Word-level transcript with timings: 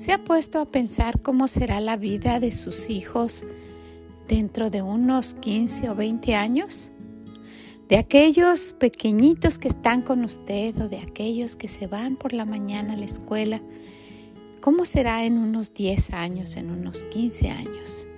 ¿Se 0.00 0.14
ha 0.14 0.24
puesto 0.24 0.60
a 0.60 0.64
pensar 0.64 1.20
cómo 1.20 1.46
será 1.46 1.78
la 1.78 1.98
vida 1.98 2.40
de 2.40 2.52
sus 2.52 2.88
hijos 2.88 3.44
dentro 4.26 4.70
de 4.70 4.80
unos 4.80 5.34
15 5.34 5.90
o 5.90 5.94
20 5.94 6.36
años? 6.36 6.90
De 7.86 7.98
aquellos 7.98 8.72
pequeñitos 8.72 9.58
que 9.58 9.68
están 9.68 10.00
con 10.00 10.24
usted 10.24 10.74
o 10.80 10.88
de 10.88 11.00
aquellos 11.00 11.54
que 11.54 11.68
se 11.68 11.86
van 11.86 12.16
por 12.16 12.32
la 12.32 12.46
mañana 12.46 12.94
a 12.94 12.96
la 12.96 13.04
escuela, 13.04 13.60
¿cómo 14.62 14.86
será 14.86 15.26
en 15.26 15.36
unos 15.36 15.74
10 15.74 16.14
años, 16.14 16.56
en 16.56 16.70
unos 16.70 17.02
15 17.02 17.50
años? 17.50 18.08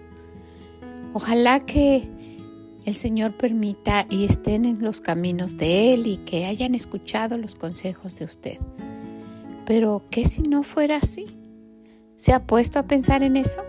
Ojalá 1.14 1.66
que 1.66 2.08
el 2.84 2.94
Señor 2.94 3.36
permita 3.36 4.06
y 4.08 4.24
estén 4.24 4.66
en 4.66 4.84
los 4.84 5.00
caminos 5.00 5.56
de 5.56 5.94
Él 5.94 6.06
y 6.06 6.18
que 6.18 6.46
hayan 6.46 6.76
escuchado 6.76 7.38
los 7.38 7.56
consejos 7.56 8.14
de 8.14 8.24
usted. 8.24 8.58
Pero, 9.66 10.04
¿qué 10.12 10.24
si 10.24 10.42
no 10.42 10.62
fuera 10.62 10.98
así? 10.98 11.41
¿Se 12.22 12.32
ha 12.32 12.46
puesto 12.46 12.78
a 12.78 12.84
pensar 12.84 13.24
en 13.24 13.34
eso? 13.34 13.60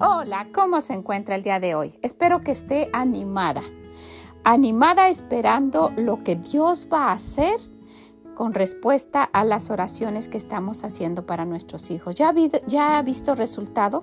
Hola, 0.00 0.48
¿cómo 0.52 0.80
se 0.80 0.94
encuentra 0.94 1.36
el 1.36 1.44
día 1.44 1.60
de 1.60 1.76
hoy? 1.76 1.96
Espero 2.02 2.40
que 2.40 2.50
esté 2.50 2.90
animada, 2.92 3.62
animada 4.42 5.10
esperando 5.10 5.92
lo 5.96 6.24
que 6.24 6.34
Dios 6.34 6.88
va 6.92 7.10
a 7.10 7.12
hacer 7.12 7.54
con 8.34 8.52
respuesta 8.52 9.22
a 9.22 9.44
las 9.44 9.70
oraciones 9.70 10.26
que 10.26 10.38
estamos 10.38 10.82
haciendo 10.82 11.24
para 11.24 11.44
nuestros 11.44 11.92
hijos. 11.92 12.16
¿Ya 12.16 12.30
ha, 12.98 13.02
visto 13.02 13.36
resultado? 13.36 14.02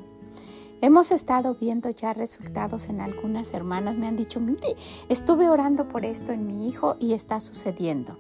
Hemos 0.84 1.14
estado 1.14 1.56
viendo 1.56 1.89
ya 1.92 2.12
resultados 2.12 2.89
en 2.89 3.00
algunas 3.00 3.53
hermanas. 3.53 3.95
Me 3.95 4.06
han 4.06 4.17
dicho, 4.17 4.42
mire, 4.42 4.76
estuve 5.08 5.48
orando 5.48 5.88
por 5.88 6.03
esto 6.03 6.34
en 6.34 6.45
mi 6.45 6.67
hijo 6.67 6.98
y 7.00 7.14
está 7.14 7.39
sucediendo. 7.39 8.17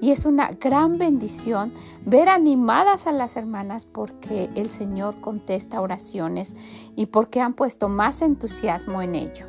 Y 0.00 0.10
es 0.10 0.24
una 0.24 0.48
gran 0.52 0.96
bendición 0.96 1.74
ver 2.06 2.30
animadas 2.30 3.06
a 3.06 3.12
las 3.12 3.36
hermanas 3.36 3.84
porque 3.84 4.48
el 4.54 4.70
Señor 4.70 5.20
contesta 5.20 5.82
oraciones 5.82 6.56
y 6.96 7.04
porque 7.04 7.42
han 7.42 7.52
puesto 7.52 7.90
más 7.90 8.22
entusiasmo 8.22 9.02
en 9.02 9.14
ello. 9.14 9.44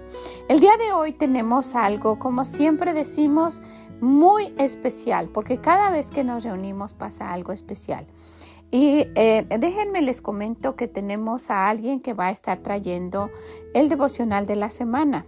El 0.49 0.59
día 0.59 0.75
de 0.75 0.91
hoy 0.91 1.13
tenemos 1.13 1.73
algo, 1.75 2.19
como 2.19 2.43
siempre 2.43 2.91
decimos, 2.91 3.61
muy 4.01 4.53
especial, 4.57 5.29
porque 5.29 5.59
cada 5.59 5.89
vez 5.89 6.11
que 6.11 6.25
nos 6.25 6.43
reunimos 6.43 6.95
pasa 6.95 7.31
algo 7.31 7.53
especial. 7.53 8.05
Y 8.71 9.05
eh, 9.15 9.45
déjenme 9.59 10.01
les 10.01 10.21
comento 10.21 10.77
que 10.77 10.87
tenemos 10.87 11.51
a 11.51 11.69
alguien 11.69 11.99
que 11.99 12.13
va 12.13 12.27
a 12.27 12.31
estar 12.31 12.59
trayendo 12.59 13.29
el 13.73 13.89
devocional 13.89 14.45
de 14.45 14.55
la 14.55 14.69
semana. 14.69 15.25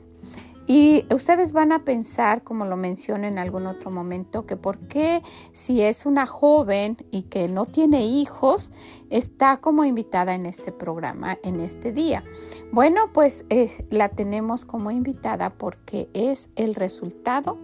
Y 0.66 1.06
ustedes 1.14 1.52
van 1.52 1.74
a 1.74 1.84
pensar, 1.84 2.42
como 2.44 2.64
lo 2.64 2.78
mencioné 2.78 3.28
en 3.28 3.38
algún 3.38 3.68
otro 3.68 3.92
momento, 3.92 4.46
que 4.46 4.56
por 4.56 4.80
qué 4.88 5.22
si 5.52 5.82
es 5.82 6.06
una 6.06 6.26
joven 6.26 6.96
y 7.12 7.24
que 7.24 7.50
no 7.50 7.66
tiene 7.66 8.06
hijos, 8.06 8.72
está 9.10 9.58
como 9.58 9.84
invitada 9.84 10.36
en 10.36 10.46
este 10.46 10.72
programa, 10.72 11.38
en 11.44 11.60
este 11.60 11.92
día. 11.92 12.24
Bueno, 12.72 13.12
pues 13.14 13.46
la 13.90 14.08
tenemos 14.08 14.64
como 14.64 14.90
invitada 14.90 15.50
porque 15.50 16.10
es 16.14 16.50
el 16.56 16.76
resultado 16.76 17.58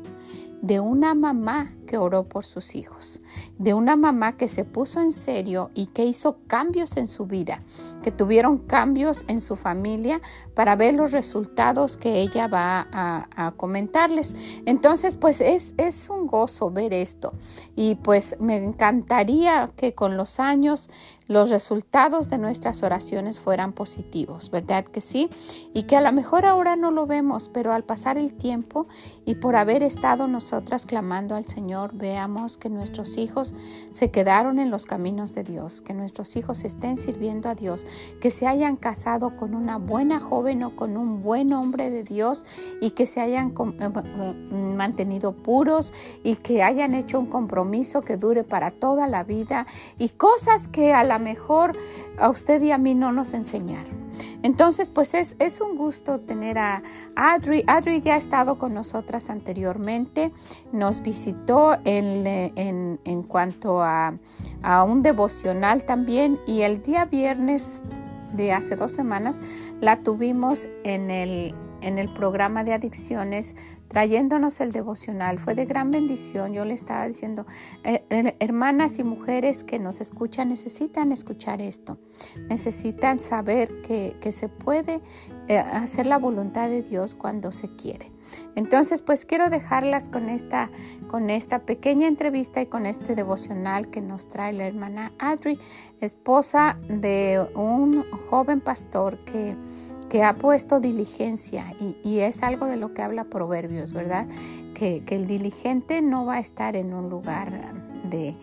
de 0.61 0.79
una 0.79 1.13
mamá 1.13 1.73
que 1.87 1.97
oró 1.97 2.23
por 2.23 2.45
sus 2.45 2.75
hijos, 2.75 3.21
de 3.57 3.73
una 3.73 3.95
mamá 3.95 4.37
que 4.37 4.47
se 4.47 4.63
puso 4.63 5.01
en 5.01 5.11
serio 5.11 5.71
y 5.73 5.87
que 5.87 6.05
hizo 6.05 6.37
cambios 6.47 6.97
en 6.97 7.07
su 7.07 7.25
vida, 7.25 7.63
que 8.03 8.11
tuvieron 8.11 8.59
cambios 8.59 9.25
en 9.27 9.39
su 9.39 9.55
familia 9.55 10.21
para 10.53 10.75
ver 10.75 10.93
los 10.93 11.11
resultados 11.11 11.97
que 11.97 12.19
ella 12.19 12.47
va 12.47 12.87
a, 12.91 13.53
comentarles. 13.57 14.35
Entonces, 14.65 15.15
pues 15.15 15.41
es, 15.41 15.73
es 15.77 16.09
un 16.09 16.27
gozo 16.27 16.69
ver 16.69 16.93
esto 16.93 17.33
y 17.75 17.95
pues 17.95 18.35
me 18.39 18.57
encantaría 18.57 19.71
que 19.75 19.93
con 19.93 20.17
los 20.17 20.39
años 20.39 20.91
los 21.29 21.51
resultados 21.51 22.27
de 22.27 22.39
nuestras 22.39 22.81
oraciones 22.81 23.39
fueran 23.39 23.71
positivos, 23.71 24.49
¿verdad 24.49 24.83
que 24.83 24.99
sí? 24.99 25.29
Y 25.75 25.83
que 25.83 25.95
a 25.95 26.01
lo 26.01 26.11
mejor 26.11 26.43
ahora 26.43 26.75
no 26.75 26.89
lo 26.89 27.05
vemos, 27.05 27.49
pero 27.53 27.71
al 27.71 27.83
pasar 27.83 28.17
el 28.17 28.33
tiempo 28.33 28.87
y 29.25 29.35
por 29.35 29.55
haber 29.55 29.83
estado 29.83 30.27
nosotras 30.27 30.87
clamando 30.87 31.35
al 31.35 31.45
Señor, 31.45 31.91
veamos 31.93 32.57
que 32.57 32.69
nuestros 32.69 33.19
hijos 33.19 33.53
se 33.91 34.09
quedaron 34.09 34.57
en 34.57 34.71
los 34.71 34.87
caminos 34.87 35.35
de 35.35 35.43
Dios, 35.43 35.83
que 35.83 35.93
nuestros 35.93 36.35
hijos 36.35 36.63
estén 36.63 36.97
sirviendo 36.97 37.47
a 37.47 37.53
Dios, 37.53 37.85
que 38.19 38.31
se 38.31 38.47
hayan 38.47 38.75
casado 38.75 39.37
con 39.37 39.53
una 39.53 39.77
buena 39.77 40.19
joven 40.19 40.63
o 40.63 40.75
con 40.75 40.97
un 40.97 41.21
buen 41.21 41.53
hombre 41.53 41.91
de 41.91 42.03
Dios 42.03 42.43
y 42.81 42.91
que 42.91 43.05
se 43.05 43.21
hayan 43.21 43.53
eh, 43.79 43.89
mantenido 44.51 45.33
puros 45.33 45.93
y 46.23 46.37
que 46.37 46.63
hayan 46.63 46.95
hecho 46.95 47.19
un 47.19 47.27
compromiso 47.27 48.01
que 48.01 48.17
dure 48.17 48.43
para 48.43 48.71
toda 48.71 49.05
la 49.05 49.23
vida 49.23 49.67
y 49.99 50.09
cosas 50.09 50.67
que 50.67 50.91
a 50.91 51.03
la 51.03 51.18
mejor 51.19 51.77
a 52.17 52.29
usted 52.29 52.61
y 52.61 52.71
a 52.71 52.77
mí 52.77 52.95
no 52.95 53.11
nos 53.11 53.33
enseñaron. 53.33 54.09
Entonces, 54.41 54.89
pues 54.89 55.13
es, 55.13 55.35
es 55.39 55.61
un 55.61 55.77
gusto 55.77 56.19
tener 56.19 56.57
a 56.57 56.81
Adri. 57.15 57.63
Adri 57.67 58.01
ya 58.01 58.15
ha 58.15 58.17
estado 58.17 58.57
con 58.57 58.73
nosotras 58.73 59.29
anteriormente, 59.29 60.31
nos 60.71 61.01
visitó 61.01 61.77
en, 61.85 62.25
en, 62.27 62.99
en 63.03 63.23
cuanto 63.23 63.81
a, 63.81 64.17
a 64.61 64.83
un 64.83 65.01
devocional 65.01 65.83
también 65.83 66.39
y 66.47 66.61
el 66.61 66.81
día 66.81 67.05
viernes 67.05 67.83
de 68.33 68.53
hace 68.53 68.75
dos 68.75 68.91
semanas 68.91 69.41
la 69.81 70.01
tuvimos 70.03 70.69
en 70.83 71.09
el, 71.11 71.55
en 71.81 71.97
el 71.97 72.13
programa 72.13 72.63
de 72.63 72.73
adicciones 72.73 73.55
trayéndonos 73.89 74.61
el 74.61 74.71
devocional. 74.71 75.39
Fue 75.39 75.55
de 75.55 75.65
gran 75.65 75.91
bendición. 75.91 76.53
Yo 76.53 76.63
le 76.63 76.73
estaba 76.73 77.05
diciendo, 77.05 77.45
hermanas 78.39 78.99
y 78.99 79.03
mujeres 79.03 79.63
que 79.63 79.79
nos 79.79 79.99
escuchan 79.99 80.49
necesitan 80.49 81.11
escuchar 81.11 81.61
esto. 81.61 81.97
Necesitan 82.47 83.19
saber 83.19 83.81
que, 83.81 84.15
se 84.29 84.47
puede 84.47 85.01
eh, 85.47 85.57
hacer 85.57 86.05
la 86.05 86.19
voluntad 86.19 86.69
de 86.69 86.83
Dios 86.83 87.15
cuando 87.15 87.51
se 87.51 87.75
quiere. 87.75 88.07
Entonces, 88.55 89.01
pues 89.01 89.25
quiero 89.25 89.49
dejarlas 89.49 90.07
con 90.07 90.29
esta, 90.29 90.69
con 91.09 91.31
esta 91.31 91.65
pequeña 91.65 92.07
entrevista 92.07 92.61
y 92.61 92.67
con 92.67 92.85
este 92.85 93.15
devocional 93.15 93.89
que 93.89 94.01
nos 94.01 94.29
trae 94.29 94.53
la 94.53 94.67
hermana 94.67 95.13
Adri, 95.17 95.57
esposa 95.99 96.77
de 96.87 97.43
un 97.55 98.05
joven 98.29 98.61
pastor 98.61 99.17
que 99.25 99.55
que 100.09 100.23
ha 100.23 100.33
puesto 100.33 100.79
diligencia 100.79 101.65
y, 101.79 102.19
es 102.19 102.43
algo 102.43 102.65
de 102.65 102.77
lo 102.77 102.93
que 102.93 103.01
habla 103.01 103.23
Proverbios, 103.23 103.93
¿verdad? 103.93 104.27
Que, 104.73 105.03
que 105.05 105.15
el 105.15 105.27
diligente 105.27 106.01
no 106.01 106.25
va 106.25 106.35
a 106.35 106.39
estar 106.39 106.75
en 106.75 106.93
un 106.93 107.09
lugar 107.09 107.73
de 108.09 108.35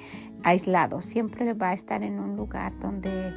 aislado, 0.44 1.00
siempre 1.00 1.52
va 1.54 1.70
a 1.70 1.72
estar 1.74 2.02
en 2.02 2.20
un 2.20 2.36
lugar 2.36 2.72
donde 2.78 3.34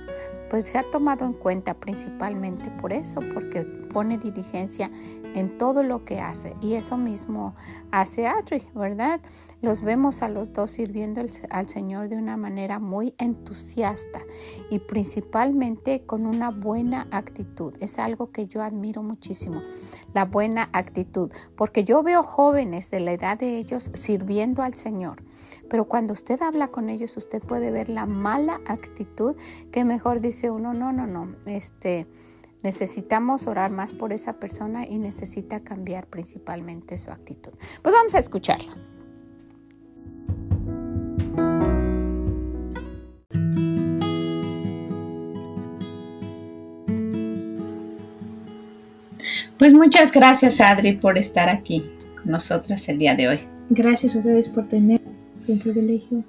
pues 0.49 0.65
se 0.65 0.77
ha 0.77 0.83
tomado 0.89 1.25
en 1.25 1.33
cuenta 1.33 1.73
principalmente 1.73 2.71
por 2.71 2.93
eso, 2.93 3.21
porque 3.33 3.63
pone 3.63 4.17
diligencia 4.17 4.91
en 5.35 5.57
todo 5.57 5.83
lo 5.83 6.05
que 6.05 6.19
hace. 6.19 6.55
Y 6.61 6.75
eso 6.75 6.97
mismo 6.97 7.55
hace 7.91 8.27
Adri, 8.27 8.63
¿verdad? 8.73 9.19
Los 9.61 9.81
vemos 9.81 10.21
a 10.21 10.29
los 10.29 10.53
dos 10.53 10.71
sirviendo 10.71 11.21
al 11.49 11.69
Señor 11.69 12.09
de 12.09 12.15
una 12.15 12.37
manera 12.37 12.79
muy 12.79 13.13
entusiasta 13.17 14.21
y 14.69 14.79
principalmente 14.79 16.05
con 16.05 16.25
una 16.25 16.49
buena 16.51 17.07
actitud. 17.11 17.73
Es 17.79 17.99
algo 17.99 18.31
que 18.31 18.47
yo 18.47 18.63
admiro 18.63 19.03
muchísimo, 19.03 19.61
la 20.13 20.25
buena 20.25 20.69
actitud, 20.73 21.31
porque 21.55 21.83
yo 21.83 22.03
veo 22.03 22.23
jóvenes 22.23 22.91
de 22.91 22.99
la 22.99 23.11
edad 23.11 23.37
de 23.37 23.57
ellos 23.57 23.91
sirviendo 23.93 24.61
al 24.63 24.75
Señor. 24.75 25.23
Pero 25.69 25.85
cuando 25.85 26.13
usted 26.13 26.41
habla 26.41 26.69
con 26.69 26.89
ellos, 26.89 27.15
usted 27.17 27.43
puede 27.43 27.69
ver 27.69 27.89
la 27.89 28.07
mala 28.07 28.59
actitud 28.65 29.35
que 29.71 29.85
mejor 29.85 30.19
dice 30.19 30.38
uno, 30.47 30.73
no, 30.73 30.91
no, 30.91 31.07
no, 31.07 31.35
este, 31.45 32.07
necesitamos 32.63 33.47
orar 33.47 33.71
más 33.71 33.93
por 33.93 34.13
esa 34.13 34.33
persona 34.39 34.85
y 34.85 34.99
necesita 34.99 35.61
cambiar 35.61 36.07
principalmente 36.07 36.97
su 36.97 37.11
actitud. 37.11 37.51
Pues 37.81 37.93
vamos 37.93 38.15
a 38.15 38.19
escucharla. 38.19 38.73
Pues 49.57 49.73
muchas 49.73 50.13
gracias 50.13 50.61
Adri 50.61 50.93
por 50.93 51.17
estar 51.17 51.49
aquí 51.49 51.91
con 52.15 52.31
nosotras 52.31 52.87
el 52.87 52.97
día 52.97 53.13
de 53.15 53.27
hoy. 53.27 53.39
Gracias 53.69 54.15
a 54.15 54.19
ustedes 54.19 54.47
por 54.47 54.69
tener 54.69 55.01
un 55.49 55.59
privilegio. 55.59 56.23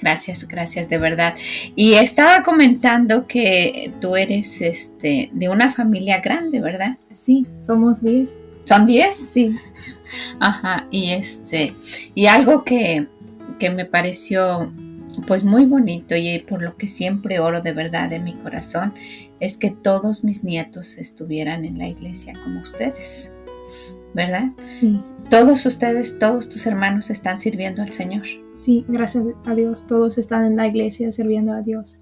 Gracias, 0.00 0.46
gracias 0.46 0.88
de 0.88 0.98
verdad. 0.98 1.34
Y 1.74 1.94
estaba 1.94 2.42
comentando 2.42 3.26
que 3.26 3.92
tú 4.00 4.16
eres 4.16 4.60
este 4.60 5.30
de 5.32 5.48
una 5.48 5.72
familia 5.72 6.20
grande, 6.20 6.60
¿verdad? 6.60 6.98
Sí, 7.12 7.46
somos 7.58 8.02
10. 8.02 8.40
¿Son 8.64 8.86
10? 8.86 9.16
Sí. 9.16 9.56
Ajá, 10.40 10.86
y 10.90 11.10
este 11.10 11.74
y 12.14 12.26
algo 12.26 12.64
que, 12.64 13.06
que 13.58 13.70
me 13.70 13.84
pareció 13.84 14.72
pues 15.26 15.44
muy 15.44 15.64
bonito 15.64 16.14
y 16.14 16.40
por 16.40 16.60
lo 16.62 16.76
que 16.76 16.88
siempre 16.88 17.38
oro 17.38 17.62
de 17.62 17.72
verdad 17.72 18.10
de 18.10 18.20
mi 18.20 18.34
corazón 18.34 18.94
es 19.40 19.56
que 19.56 19.70
todos 19.70 20.24
mis 20.24 20.44
nietos 20.44 20.98
estuvieran 20.98 21.64
en 21.64 21.78
la 21.78 21.88
iglesia 21.88 22.34
como 22.44 22.60
ustedes. 22.60 23.32
¿verdad? 24.16 24.48
Sí. 24.70 24.98
Todos 25.30 25.66
ustedes, 25.66 26.18
todos 26.18 26.48
tus 26.48 26.66
hermanos 26.66 27.10
están 27.10 27.40
sirviendo 27.40 27.82
al 27.82 27.92
Señor. 27.92 28.22
Sí, 28.54 28.84
gracias 28.88 29.24
a 29.44 29.54
Dios. 29.54 29.86
Todos 29.86 30.18
están 30.18 30.44
en 30.44 30.56
la 30.56 30.68
iglesia 30.68 31.10
sirviendo 31.10 31.52
a 31.52 31.62
Dios. 31.62 32.00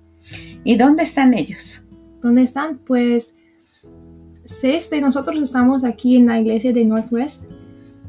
¿Y 0.62 0.76
dónde 0.76 1.04
están 1.04 1.32
ellos? 1.34 1.86
¿Dónde 2.20 2.42
están? 2.42 2.78
Pues 2.78 3.36
seis 4.44 4.90
de 4.90 5.00
nosotros 5.00 5.42
estamos 5.42 5.84
aquí 5.84 6.16
en 6.16 6.26
la 6.26 6.38
iglesia 6.38 6.72
de 6.72 6.84
Northwest. 6.84 7.50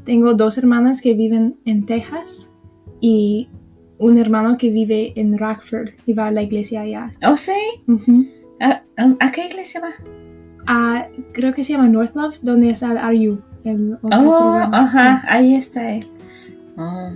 Tengo 0.04 0.34
dos 0.34 0.58
hermanas 0.58 1.00
que 1.00 1.14
viven 1.14 1.56
en 1.64 1.86
Texas 1.86 2.50
y 3.00 3.48
un 3.98 4.18
hermano 4.18 4.58
que 4.58 4.70
vive 4.70 5.12
en 5.18 5.38
Rockford 5.38 5.90
y 6.04 6.12
va 6.12 6.26
a 6.28 6.30
la 6.30 6.42
iglesia 6.42 6.82
allá. 6.82 7.10
¿Oh, 7.26 7.36
sí? 7.36 7.52
Ujú. 7.88 8.26
¿A, 8.60 8.82
a- 8.98 9.16
a 9.18 9.32
qué 9.32 9.46
iglesia 9.46 9.80
va? 9.80 9.90
Ah, 10.66 11.08
creo 11.32 11.54
que 11.54 11.64
se 11.64 11.72
llama 11.72 11.88
North 11.88 12.14
Love, 12.14 12.38
donde 12.42 12.70
está 12.70 12.92
el 12.92 12.98
RU. 12.98 13.42
El 13.66 13.94
otro 13.94 14.08
Oh, 14.08 14.40
programa. 14.52 14.82
ajá, 14.84 15.24
ahí 15.28 15.54
está 15.54 15.92
él. 15.94 16.06
Oh, 16.76 17.10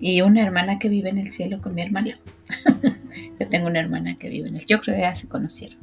Y 0.00 0.20
una 0.20 0.42
hermana 0.42 0.78
que 0.78 0.88
vive 0.88 1.10
en 1.10 1.18
el 1.18 1.30
cielo 1.32 1.60
con 1.60 1.74
mi 1.74 1.82
hermana. 1.82 2.18
Yo 3.40 3.48
tengo 3.48 3.66
una 3.66 3.80
hermana 3.80 4.16
que 4.18 4.28
vive 4.28 4.48
en 4.48 4.56
el 4.56 4.66
Yo 4.66 4.80
creo 4.80 4.94
que 4.96 5.02
ya 5.02 5.14
se 5.14 5.28
conocieron. 5.28 5.78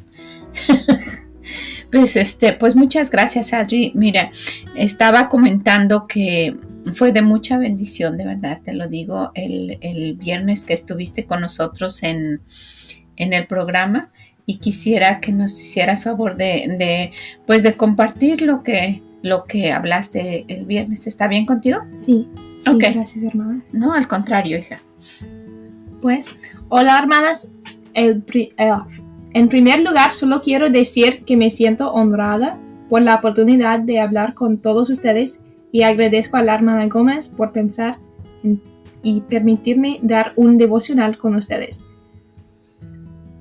pues 1.92 2.16
este, 2.16 2.54
pues 2.54 2.76
muchas 2.76 3.10
gracias, 3.10 3.54
Adri. 3.54 3.92
Mira, 3.96 4.32
estaba 4.76 5.28
comentando 5.30 6.08
que 6.08 6.56
fue 6.94 7.12
de 7.12 7.22
mucha 7.22 7.58
bendición, 7.58 8.18
de 8.18 8.26
verdad, 8.26 8.60
te 8.64 8.74
lo 8.74 8.88
digo, 8.88 9.32
el, 9.36 9.78
el 9.82 10.16
viernes 10.16 10.66
que 10.66 10.74
estuviste 10.74 11.26
con 11.26 11.42
nosotros 11.42 12.02
en, 12.04 12.42
en 13.18 13.34
el 13.34 13.46
programa 13.48 14.12
y 14.46 14.58
quisiera 14.58 15.20
que 15.20 15.32
nos 15.32 15.60
hicieras 15.62 16.04
favor 16.04 16.38
de, 16.38 16.76
de, 16.80 17.12
pues 17.46 17.62
de 17.62 17.74
compartir 17.74 18.42
lo 18.42 18.64
que, 18.64 19.02
lo 19.22 19.44
que 19.46 19.72
hablaste 19.72 20.46
el 20.48 20.66
viernes. 20.66 21.08
¿Está 21.08 21.28
bien 21.28 21.46
contigo? 21.46 21.80
Sí, 21.96 22.28
gracias 22.94 23.24
hermana. 23.24 23.64
No, 23.72 23.94
al 23.94 24.08
contrario, 24.08 24.58
hija. 24.58 24.80
Pues, 26.02 26.36
hola 26.70 26.98
hermanas. 27.00 27.52
El 27.94 28.22
pri- 28.22 28.54
eh, 28.58 28.72
en 29.34 29.50
primer 29.50 29.82
lugar, 29.82 30.14
solo 30.14 30.42
quiero 30.42 30.70
decir 30.70 31.24
que 31.26 31.38
me 31.38 31.50
siento 31.50 31.92
honrada 31.92 32.58
por 32.90 33.02
la 33.02 33.16
oportunidad 33.16 33.80
de 33.80 34.00
hablar 34.00 34.34
con 34.34 34.58
todos 34.58 34.90
ustedes 34.90 35.44
y 35.72 35.84
agradezco 35.84 36.38
a 36.38 36.42
la 36.44 36.54
hermana 36.56 36.88
Gómez 36.88 37.28
por 37.30 37.52
pensar 37.52 37.98
en- 38.44 38.62
y 39.04 39.22
permitirme 39.22 40.00
dar 40.02 40.32
un 40.36 40.58
devocional 40.58 41.18
con 41.18 41.36
ustedes. 41.36 41.86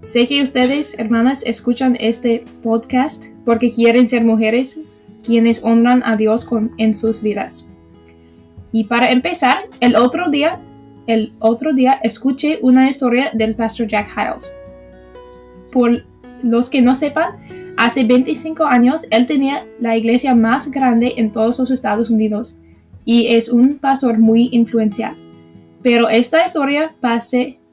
Sé 0.02 0.26
que 0.26 0.42
ustedes, 0.42 0.98
hermanas, 0.98 1.42
escuchan 1.46 1.96
este 2.00 2.44
podcast 2.62 3.26
porque 3.44 3.70
quieren 3.70 4.08
ser 4.08 4.24
mujeres 4.24 4.80
quienes 5.22 5.62
honran 5.62 6.02
a 6.04 6.16
Dios 6.16 6.48
en 6.78 6.94
sus 6.94 7.22
vidas. 7.22 7.66
Y 8.72 8.84
para 8.84 9.10
empezar, 9.10 9.58
el 9.80 9.96
otro 9.96 10.30
día 10.30 10.58
el 11.06 11.32
otro 11.40 11.72
día 11.72 11.98
escuché 12.02 12.58
una 12.62 12.88
historia 12.88 13.30
del 13.32 13.54
pastor 13.56 13.88
Jack 13.88 14.10
Hiles. 14.16 14.52
Por 15.72 16.04
los 16.42 16.70
que 16.70 16.82
no 16.82 16.94
sepan, 16.94 17.34
hace 17.76 18.04
25 18.04 18.64
años 18.64 19.06
él 19.10 19.26
tenía 19.26 19.66
la 19.80 19.96
iglesia 19.96 20.34
más 20.34 20.70
grande 20.70 21.14
en 21.16 21.32
todos 21.32 21.58
los 21.58 21.70
Estados 21.70 22.10
Unidos 22.10 22.58
y 23.04 23.28
es 23.34 23.48
un 23.48 23.78
pastor 23.78 24.18
muy 24.18 24.50
influencial. 24.52 25.16
Pero 25.82 26.08
esta 26.08 26.44
historia 26.44 26.94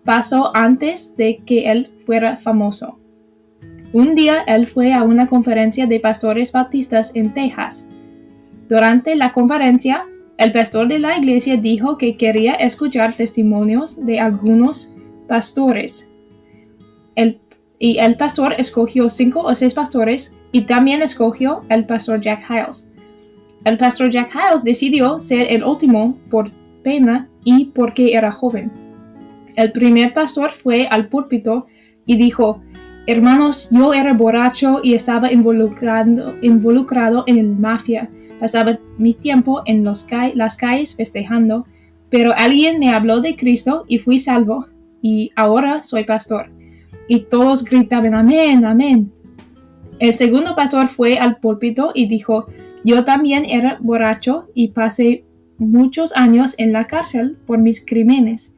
pasó 0.03 0.55
antes 0.55 1.15
de 1.15 1.37
que 1.45 1.69
él 1.69 1.91
fuera 2.05 2.37
famoso. 2.37 2.96
Un 3.93 4.15
día 4.15 4.43
él 4.47 4.67
fue 4.67 4.93
a 4.93 5.03
una 5.03 5.27
conferencia 5.27 5.87
de 5.87 5.99
pastores 5.99 6.51
bautistas 6.51 7.15
en 7.15 7.33
Texas. 7.33 7.87
Durante 8.67 9.15
la 9.15 9.31
conferencia, 9.31 10.05
el 10.37 10.51
pastor 10.51 10.87
de 10.87 10.99
la 10.99 11.17
iglesia 11.17 11.57
dijo 11.57 11.97
que 11.97 12.17
quería 12.17 12.53
escuchar 12.53 13.13
testimonios 13.13 14.05
de 14.05 14.19
algunos 14.19 14.93
pastores. 15.27 16.11
El- 17.15 17.39
y 17.79 17.99
el 17.99 18.17
pastor 18.17 18.53
escogió 18.57 19.09
cinco 19.09 19.41
o 19.41 19.55
seis 19.55 19.73
pastores 19.73 20.33
y 20.51 20.61
también 20.61 21.01
escogió 21.01 21.61
el 21.69 21.85
pastor 21.85 22.19
Jack 22.21 22.43
Hiles. 22.49 22.89
El 23.63 23.77
pastor 23.77 24.09
Jack 24.09 24.33
Hiles 24.35 24.63
decidió 24.63 25.19
ser 25.19 25.47
el 25.51 25.63
último 25.63 26.17
por 26.29 26.51
pena 26.83 27.29
y 27.43 27.65
porque 27.65 28.13
era 28.13 28.31
joven. 28.31 28.71
El 29.55 29.71
primer 29.71 30.13
pastor 30.13 30.51
fue 30.51 30.87
al 30.87 31.07
púlpito 31.07 31.67
y 32.05 32.17
dijo, 32.17 32.61
Hermanos, 33.09 33.69
yo 33.71 33.93
era 33.93 34.11
borracho 34.11 34.81
y 34.83 34.93
estaba 34.93 35.31
involucrado 35.31 37.23
en 37.25 37.37
el 37.37 37.55
mafia. 37.55 38.09
Pasaba 38.37 38.77
mi 38.97 39.13
tiempo 39.13 39.61
en 39.65 39.85
las 39.85 40.03
calles 40.57 40.93
festejando, 40.93 41.65
pero 42.09 42.33
alguien 42.35 42.79
me 42.79 42.89
habló 42.89 43.21
de 43.21 43.37
Cristo 43.37 43.85
y 43.87 43.99
fui 43.99 44.19
salvo, 44.19 44.67
y 45.01 45.31
ahora 45.37 45.83
soy 45.83 46.03
pastor. 46.03 46.51
Y 47.07 47.21
todos 47.21 47.63
gritaban, 47.63 48.13
amén, 48.13 48.65
amén. 48.65 49.09
El 49.99 50.13
segundo 50.13 50.53
pastor 50.53 50.89
fue 50.89 51.17
al 51.17 51.37
púlpito 51.37 51.91
y 51.95 52.09
dijo, 52.09 52.47
yo 52.83 53.05
también 53.05 53.45
era 53.45 53.77
borracho 53.79 54.49
y 54.53 54.69
pasé 54.69 55.23
muchos 55.57 56.13
años 56.13 56.55
en 56.57 56.73
la 56.73 56.87
cárcel 56.87 57.37
por 57.45 57.57
mis 57.57 57.85
crímenes. 57.85 58.56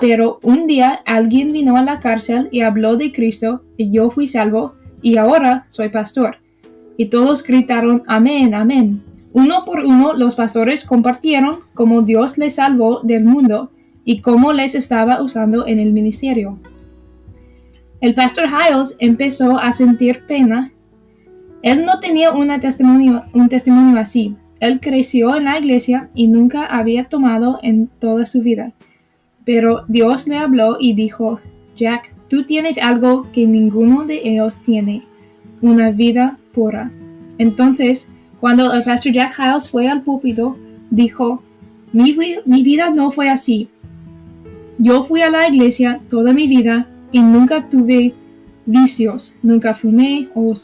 Pero 0.00 0.40
un 0.42 0.66
día 0.66 1.00
alguien 1.04 1.52
vino 1.52 1.76
a 1.76 1.82
la 1.82 1.98
cárcel 1.98 2.48
y 2.50 2.62
habló 2.62 2.96
de 2.96 3.12
Cristo 3.12 3.62
y 3.76 3.90
yo 3.92 4.10
fui 4.10 4.26
salvo 4.26 4.74
y 5.02 5.16
ahora 5.16 5.66
soy 5.68 5.90
pastor. 5.90 6.38
Y 6.96 7.06
todos 7.06 7.42
gritaron, 7.42 8.02
amén, 8.06 8.54
amén. 8.54 9.02
Uno 9.32 9.64
por 9.64 9.84
uno 9.84 10.14
los 10.14 10.34
pastores 10.34 10.84
compartieron 10.84 11.60
cómo 11.74 12.02
Dios 12.02 12.38
les 12.38 12.56
salvó 12.56 13.00
del 13.02 13.24
mundo 13.24 13.70
y 14.04 14.20
cómo 14.20 14.52
les 14.52 14.74
estaba 14.74 15.22
usando 15.22 15.66
en 15.66 15.78
el 15.78 15.92
ministerio. 15.92 16.58
El 18.00 18.14
pastor 18.14 18.46
Hiles 18.48 18.96
empezó 18.98 19.58
a 19.58 19.72
sentir 19.72 20.24
pena. 20.26 20.72
Él 21.62 21.84
no 21.84 22.00
tenía 22.00 22.32
una 22.32 22.58
testimonio, 22.58 23.24
un 23.34 23.48
testimonio 23.48 24.00
así. 24.00 24.36
Él 24.58 24.80
creció 24.80 25.36
en 25.36 25.44
la 25.44 25.58
iglesia 25.58 26.08
y 26.14 26.28
nunca 26.28 26.64
había 26.64 27.08
tomado 27.08 27.60
en 27.62 27.88
toda 27.98 28.26
su 28.26 28.42
vida. 28.42 28.72
Pero 29.44 29.84
Dios 29.88 30.28
le 30.28 30.38
habló 30.38 30.76
y 30.78 30.94
dijo, 30.94 31.40
Jack, 31.76 32.14
tú 32.28 32.44
tienes 32.44 32.78
algo 32.78 33.30
que 33.32 33.46
ninguno 33.46 34.04
de 34.04 34.20
ellos 34.24 34.62
tiene, 34.62 35.02
una 35.60 35.90
vida 35.90 36.38
pura. 36.52 36.90
Entonces, 37.38 38.10
cuando 38.40 38.72
el 38.72 38.82
pastor 38.82 39.12
Jack 39.12 39.38
Hiles 39.38 39.70
fue 39.70 39.88
al 39.88 40.02
púlpito, 40.02 40.56
dijo, 40.90 41.42
mi, 41.92 42.16
mi 42.44 42.62
vida 42.62 42.90
no 42.90 43.10
fue 43.10 43.28
así. 43.28 43.68
Yo 44.78 45.02
fui 45.02 45.22
a 45.22 45.30
la 45.30 45.48
iglesia 45.48 46.00
toda 46.08 46.32
mi 46.32 46.46
vida 46.46 46.88
y 47.12 47.20
nunca 47.20 47.68
tuve 47.68 48.14
vicios, 48.64 49.34
nunca 49.42 49.74
fumé 49.74 50.28
o 50.34 50.54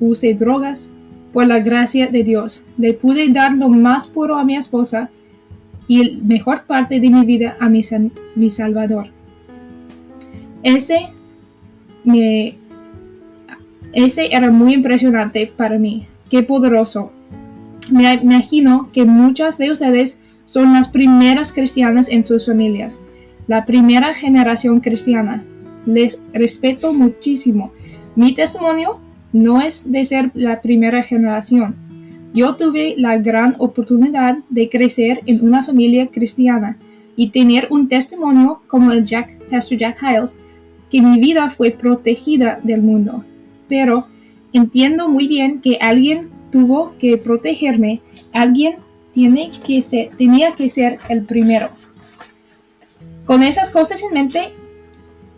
usé 0.00 0.34
drogas. 0.34 0.92
Por 1.32 1.48
la 1.48 1.58
gracia 1.58 2.06
de 2.06 2.22
Dios, 2.22 2.64
le 2.78 2.92
pude 2.92 3.28
dar 3.30 3.52
lo 3.54 3.68
más 3.68 4.06
puro 4.06 4.36
a 4.38 4.44
mi 4.44 4.54
esposa 4.54 5.10
y 5.86 6.04
la 6.04 6.22
mejor 6.22 6.64
parte 6.64 7.00
de 7.00 7.10
mi 7.10 7.24
vida 7.24 7.56
a 7.60 7.68
mi, 7.68 7.82
mi 8.34 8.50
Salvador. 8.50 9.08
Ese 10.62 11.10
ese 13.92 14.34
era 14.34 14.50
muy 14.50 14.74
impresionante 14.74 15.46
para 15.46 15.78
mí. 15.78 16.06
Qué 16.30 16.42
poderoso. 16.42 17.12
Me 17.90 18.12
imagino 18.14 18.90
que 18.92 19.04
muchas 19.04 19.58
de 19.58 19.70
ustedes 19.70 20.20
son 20.46 20.72
las 20.72 20.88
primeras 20.88 21.52
cristianas 21.52 22.08
en 22.08 22.26
sus 22.26 22.46
familias, 22.46 23.00
la 23.46 23.64
primera 23.64 24.14
generación 24.14 24.80
cristiana. 24.80 25.42
Les 25.86 26.20
respeto 26.32 26.92
muchísimo. 26.92 27.72
Mi 28.16 28.34
testimonio 28.34 29.00
no 29.32 29.60
es 29.60 29.90
de 29.90 30.04
ser 30.04 30.30
la 30.34 30.60
primera 30.60 31.02
generación. 31.02 31.76
Yo 32.34 32.56
tuve 32.56 32.96
la 32.98 33.16
gran 33.16 33.54
oportunidad 33.58 34.38
de 34.50 34.68
crecer 34.68 35.22
en 35.24 35.46
una 35.46 35.62
familia 35.62 36.08
cristiana 36.08 36.76
y 37.14 37.30
tener 37.30 37.68
un 37.70 37.86
testimonio 37.86 38.60
como 38.66 38.90
el 38.90 39.04
Jack, 39.04 39.38
Pastor 39.48 39.78
Jack 39.78 40.02
Hiles, 40.02 40.36
que 40.90 41.00
mi 41.00 41.20
vida 41.20 41.48
fue 41.50 41.70
protegida 41.70 42.58
del 42.64 42.82
mundo. 42.82 43.24
Pero 43.68 44.08
entiendo 44.52 45.08
muy 45.08 45.28
bien 45.28 45.60
que 45.60 45.78
alguien 45.80 46.28
tuvo 46.50 46.96
que 46.98 47.16
protegerme, 47.18 48.00
alguien 48.32 48.78
tiene 49.12 49.50
que 49.64 49.80
ser, 49.80 50.10
tenía 50.18 50.56
que 50.56 50.68
ser 50.68 50.98
el 51.08 51.22
primero. 51.22 51.68
Con 53.26 53.44
esas 53.44 53.70
cosas 53.70 54.02
en 54.02 54.12
mente, 54.12 54.52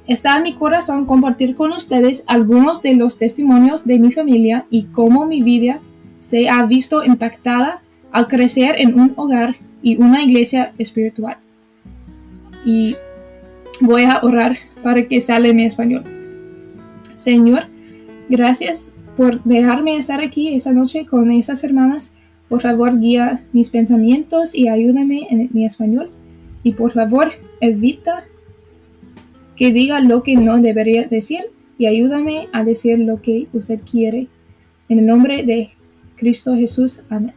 está 0.07 0.39
en 0.39 0.45
mi 0.45 0.55
corazón 0.55 1.05
compartir 1.05 1.57
con 1.57 1.73
ustedes 1.73 2.25
algunos 2.27 2.81
de 2.81 2.95
los 2.95 3.19
testimonios 3.19 3.85
de 3.85 3.99
mi 3.99 4.13
familia 4.13 4.65
y 4.71 4.85
cómo 4.85 5.27
mi 5.27 5.43
vida 5.43 5.81
se 6.19 6.49
ha 6.49 6.65
visto 6.67 7.05
impactada 7.05 7.83
al 8.13 8.29
crecer 8.29 8.77
en 8.79 8.99
un 8.99 9.13
hogar 9.17 9.57
y 9.83 9.97
una 9.97 10.23
iglesia 10.23 10.73
espiritual. 10.79 11.37
Y 12.65 12.97
voy 13.81 14.03
a 14.03 14.21
orar 14.23 14.59
para 14.83 15.07
que 15.07 15.21
sale 15.21 15.53
mi 15.53 15.65
español. 15.65 16.05
Señor, 17.17 17.65
gracias 18.29 18.93
por 19.17 19.43
dejarme 19.45 19.97
estar 19.97 20.21
aquí 20.21 20.55
esa 20.55 20.73
noche 20.73 21.07
con 21.07 21.31
esas 21.31 21.65
hermanas 21.65 22.15
Por 22.49 22.63
favor, 22.63 23.01
guía 23.01 23.43
mis 23.53 23.71
pensamientos 23.71 24.55
y 24.55 24.69
ayúdame 24.69 25.27
en 25.31 25.49
mi 25.53 25.67
español. 25.67 26.11
Y 26.63 26.75
por 26.75 26.93
favor, 26.93 27.33
evita 27.61 28.25
que 29.57 29.73
diga 29.73 30.01
lo 30.01 30.23
que 30.23 30.37
no 30.37 30.59
debería 30.61 31.09
decir 31.09 31.47
y 31.77 31.87
ayúdame 31.87 32.49
a 32.53 32.63
decir 32.63 32.99
lo 33.01 33.21
que 33.21 33.49
usted 33.53 33.81
quiere. 33.81 34.29
En 34.89 35.01
el 35.01 35.07
nombre 35.07 35.43
de 35.43 35.71
Cristo 36.17 36.55
Jesús. 36.55 37.03
Amén. 37.11 37.35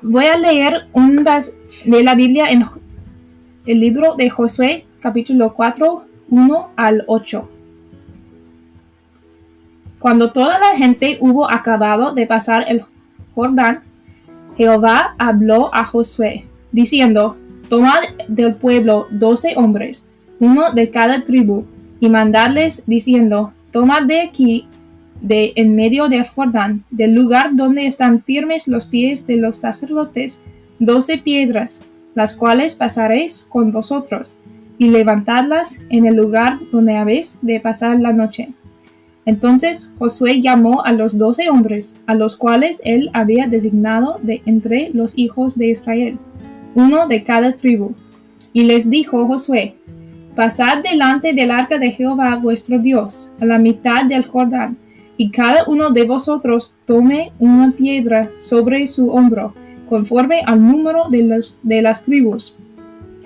Voy 0.00 0.26
a 0.26 0.36
leer 0.36 0.86
un 0.92 1.24
de 1.24 2.02
la 2.02 2.14
Biblia 2.14 2.50
en 2.50 2.64
el 3.66 3.80
libro 3.80 4.14
de 4.16 4.30
Josué, 4.30 4.84
capítulo 5.00 5.52
4, 5.52 6.04
1 6.28 6.70
al 6.74 7.04
8. 7.06 7.48
Cuando 10.00 10.32
toda 10.32 10.58
la 10.58 10.76
gente 10.76 11.18
hubo 11.20 11.48
acabado 11.48 12.12
de 12.12 12.26
pasar 12.26 12.64
el 12.66 12.82
Jordán, 13.34 13.82
Jehová 14.56 15.14
habló 15.18 15.72
a 15.72 15.84
Josué, 15.84 16.46
diciendo, 16.72 17.36
Tomad 17.68 18.02
del 18.26 18.56
pueblo 18.56 19.06
doce 19.10 19.54
hombres, 19.56 20.08
uno 20.40 20.72
de 20.72 20.90
cada 20.90 21.22
tribu, 21.24 21.64
y 22.00 22.08
mandadles 22.08 22.82
diciendo, 22.86 23.52
Tomad 23.70 24.02
de 24.02 24.20
aquí, 24.20 24.66
de 25.22 25.52
en 25.56 25.74
medio 25.74 26.08
del 26.08 26.26
Jordán, 26.26 26.84
del 26.90 27.14
lugar 27.14 27.50
donde 27.54 27.86
están 27.86 28.20
firmes 28.20 28.68
los 28.68 28.86
pies 28.86 29.26
de 29.26 29.36
los 29.36 29.56
sacerdotes, 29.56 30.42
doce 30.78 31.16
piedras, 31.16 31.82
las 32.14 32.34
cuales 32.36 32.74
pasaréis 32.74 33.46
con 33.48 33.72
vosotros, 33.72 34.38
y 34.78 34.88
levantadlas 34.88 35.78
en 35.88 36.06
el 36.06 36.16
lugar 36.16 36.58
donde 36.72 36.96
habéis 36.96 37.38
de 37.40 37.60
pasar 37.60 38.00
la 38.00 38.12
noche. 38.12 38.48
Entonces 39.24 39.92
Josué 39.98 40.40
llamó 40.40 40.84
a 40.84 40.92
los 40.92 41.16
doce 41.16 41.48
hombres, 41.48 41.96
a 42.06 42.14
los 42.14 42.36
cuales 42.36 42.82
él 42.84 43.08
había 43.12 43.46
designado 43.46 44.18
de 44.22 44.42
entre 44.46 44.90
los 44.90 45.16
hijos 45.16 45.56
de 45.56 45.68
Israel, 45.68 46.18
uno 46.74 47.06
de 47.06 47.22
cada 47.22 47.54
tribu. 47.54 47.94
Y 48.52 48.64
les 48.64 48.90
dijo 48.90 49.26
Josué, 49.26 49.76
Pasad 50.34 50.82
delante 50.82 51.34
del 51.34 51.50
arca 51.50 51.78
de 51.78 51.92
Jehová 51.92 52.36
vuestro 52.36 52.78
Dios, 52.78 53.30
a 53.40 53.44
la 53.44 53.58
mitad 53.58 54.06
del 54.06 54.24
Jordán, 54.24 54.78
y 55.16 55.30
cada 55.30 55.64
uno 55.66 55.90
de 55.90 56.04
vosotros 56.04 56.74
tome 56.86 57.32
una 57.38 57.72
piedra 57.72 58.30
sobre 58.38 58.86
su 58.86 59.10
hombro, 59.10 59.54
conforme 59.88 60.42
al 60.46 60.62
número 60.62 61.08
de, 61.10 61.22
los, 61.22 61.58
de 61.62 61.82
las 61.82 62.02
tribus 62.02 62.56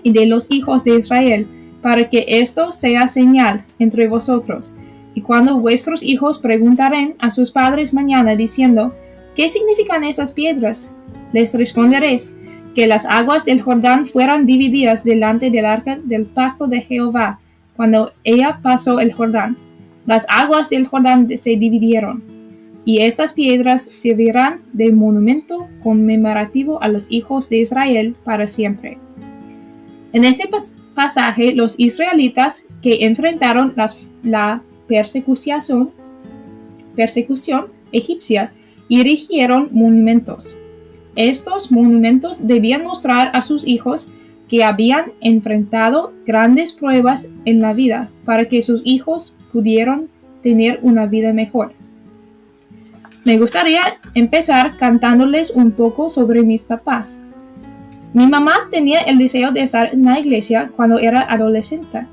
y 0.02 0.12
de 0.12 0.26
los 0.26 0.50
hijos 0.50 0.84
de 0.84 0.96
Israel, 0.96 1.46
para 1.82 2.08
que 2.10 2.24
esto 2.26 2.72
sea 2.72 3.06
señal 3.08 3.64
entre 3.78 4.08
vosotros 4.08 4.74
y 5.16 5.22
cuando 5.22 5.58
vuestros 5.58 6.02
hijos 6.02 6.38
preguntaren 6.38 7.14
a 7.18 7.30
sus 7.30 7.50
padres 7.50 7.94
mañana 7.94 8.36
diciendo, 8.36 8.94
¿qué 9.34 9.48
significan 9.48 10.04
estas 10.04 10.30
piedras? 10.30 10.92
Les 11.32 11.54
responderéis, 11.54 12.36
que 12.74 12.86
las 12.86 13.06
aguas 13.06 13.46
del 13.46 13.62
Jordán 13.62 14.04
fueran 14.04 14.44
divididas 14.44 15.04
delante 15.04 15.50
del 15.50 15.64
arca 15.64 15.98
del 16.04 16.26
pacto 16.26 16.66
de 16.66 16.82
Jehová, 16.82 17.40
cuando 17.76 18.12
ella 18.24 18.60
pasó 18.62 19.00
el 19.00 19.14
Jordán. 19.14 19.56
Las 20.06 20.24
aguas 20.28 20.70
del 20.70 20.86
Jordán 20.86 21.28
se 21.36 21.56
dividieron, 21.56 22.22
y 22.84 23.02
estas 23.02 23.32
piedras 23.32 23.82
servirán 23.82 24.60
de 24.72 24.92
monumento 24.92 25.68
conmemorativo 25.82 26.80
a 26.80 26.88
los 26.88 27.06
hijos 27.10 27.48
de 27.48 27.58
Israel 27.58 28.14
para 28.24 28.46
siempre. 28.46 28.98
En 30.12 30.24
este 30.24 30.48
pasaje, 30.94 31.52
los 31.54 31.74
israelitas 31.78 32.66
que 32.80 33.04
enfrentaron 33.04 33.74
la 34.22 34.62
persecución, 34.86 35.90
persecución 36.94 37.66
egipcia 37.90 38.52
erigieron 38.88 39.68
monumentos. 39.72 40.56
Estos 41.16 41.72
monumentos 41.72 42.46
debían 42.46 42.84
mostrar 42.84 43.30
a 43.34 43.42
sus 43.42 43.66
hijos 43.66 44.08
que 44.48 44.62
habían 44.62 45.12
enfrentado 45.20 46.12
grandes 46.24 46.72
pruebas 46.72 47.30
en 47.44 47.60
la 47.60 47.72
vida 47.72 48.10
para 48.24 48.46
que 48.46 48.62
sus 48.62 48.82
hijos 48.84 49.35
pudieran 49.52 50.08
tener 50.42 50.78
una 50.82 51.06
vida 51.06 51.32
mejor. 51.32 51.72
Me 53.24 53.38
gustaría 53.38 53.98
empezar 54.14 54.76
cantándoles 54.76 55.50
un 55.50 55.72
poco 55.72 56.10
sobre 56.10 56.42
mis 56.42 56.64
papás. 56.64 57.20
Mi 58.12 58.26
mamá 58.26 58.68
tenía 58.70 59.00
el 59.00 59.18
deseo 59.18 59.50
de 59.50 59.62
estar 59.62 59.92
en 59.92 60.04
la 60.04 60.20
iglesia 60.20 60.70
cuando 60.76 60.98
era 60.98 61.22
adolescente. 61.22 62.06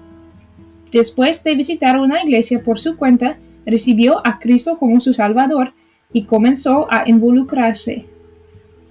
Después 0.92 1.44
de 1.44 1.56
visitar 1.56 2.00
una 2.00 2.24
iglesia 2.24 2.63
por 2.63 2.80
su 2.80 2.98
cuenta, 2.98 3.38
recibió 3.66 4.25
a 4.25 4.40
Cristo 4.40 4.78
como 4.78 5.00
su 5.00 5.13
Salvador 5.13 5.74
y 6.12 6.24
comenzó 6.24 6.88
a 6.92 7.04
involucrarse. 7.08 8.06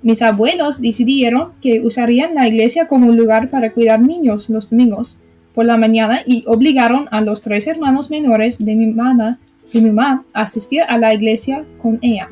Mis 0.03 0.23
abuelos 0.23 0.81
decidieron 0.81 1.53
que 1.61 1.81
usarían 1.81 2.35
la 2.35 2.49
iglesia 2.49 2.87
como 2.87 3.13
lugar 3.13 3.51
para 3.51 3.73
cuidar 3.73 4.01
niños 4.01 4.49
los 4.49 4.71
domingos 4.71 5.21
por 5.54 5.64
la 5.64 5.76
mañana 5.76 6.21
y 6.26 6.44
obligaron 6.47 7.09
a 7.11 7.21
los 7.21 7.42
tres 7.42 7.66
hermanos 7.66 8.11
menores 8.11 8.64
de 8.64 8.75
mi 8.75 8.87
mamá 8.87 9.38
y 9.73 9.80
mi 9.80 9.90
mamá 9.90 10.25
a 10.32 10.42
asistir 10.42 10.82
a 10.82 10.99
la 10.99 11.14
iglesia 11.14 11.64
con 11.80 11.99
ella. 12.02 12.28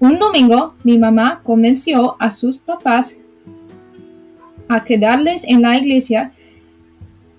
Un 0.00 0.18
domingo, 0.18 0.74
mi 0.84 0.98
mamá 0.98 1.40
convenció 1.42 2.16
a 2.20 2.30
sus 2.30 2.58
papás 2.58 3.16
a 4.68 4.84
quedarles 4.84 5.44
en 5.44 5.62
la 5.62 5.76
iglesia 5.76 6.32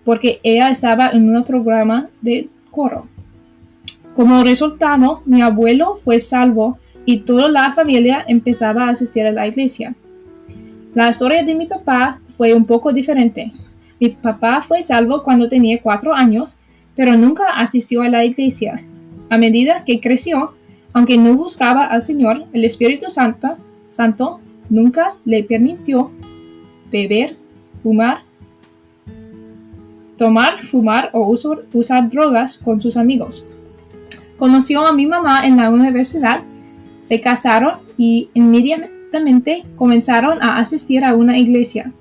porque 0.04 0.40
ella 0.44 0.70
estaba 0.70 1.10
en 1.10 1.34
un 1.34 1.44
programa 1.44 2.10
de 2.22 2.50
coro. 2.72 3.08
Como 4.16 4.44
resultado, 4.44 5.22
mi 5.26 5.42
abuelo 5.42 6.00
fue 6.04 6.20
salvo 6.20 6.78
y 7.06 7.22
toda 7.22 7.48
la 7.48 7.72
familia 7.74 8.26
empezaba 8.28 8.86
a 8.86 8.90
asistir 8.90 9.26
a 9.26 9.32
la 9.32 9.48
iglesia. 9.48 9.96
La 10.94 11.10
historia 11.10 11.44
de 11.44 11.56
mi 11.56 11.66
papá 11.66 12.20
fue 12.38 12.54
un 12.54 12.66
poco 12.66 12.92
diferente. 12.92 13.52
Mi 14.00 14.10
papá 14.10 14.62
fue 14.62 14.82
salvo 14.82 15.24
cuando 15.24 15.50
tenía 15.50 15.82
cuatro 15.82 16.14
años, 16.14 16.60
pero 16.96 17.16
nunca 17.18 17.54
asistió 17.56 18.02
a 18.02 18.10
la 18.10 18.24
iglesia. 18.26 18.82
A 19.30 19.38
medida 19.38 19.84
que 19.86 20.00
creció, 20.00 20.54
aunque 20.94 21.18
no 21.18 21.34
buscaba 21.36 21.86
al 21.86 22.02
Señor, 22.02 22.46
el 22.54 22.66
Espíritu 22.66 23.12
Santo, 23.12 23.58
Santo 23.90 24.40
nunca 24.70 25.16
le 25.26 25.44
permitió 25.44 26.12
beber, 26.92 27.36
fumar 27.84 28.24
tomar, 30.20 30.64
fumar 30.64 31.10
o 31.14 31.34
usar 31.74 32.10
drogas 32.10 32.60
con 32.60 32.80
sus 32.80 32.96
amigos. 32.98 33.44
Conoció 34.38 34.86
a 34.86 34.94
mi 34.94 35.08
mamá 35.08 35.48
en 35.48 35.58
la 35.58 35.72
universidad, 35.72 36.44
se 37.02 37.20
casaron 37.22 37.80
y 37.98 38.30
inmediatamente 38.36 39.64
comenzaron 39.76 40.44
a 40.44 40.60
asistir 40.60 41.04
a 41.04 41.16
una 41.16 41.38
iglesia. 41.40 41.92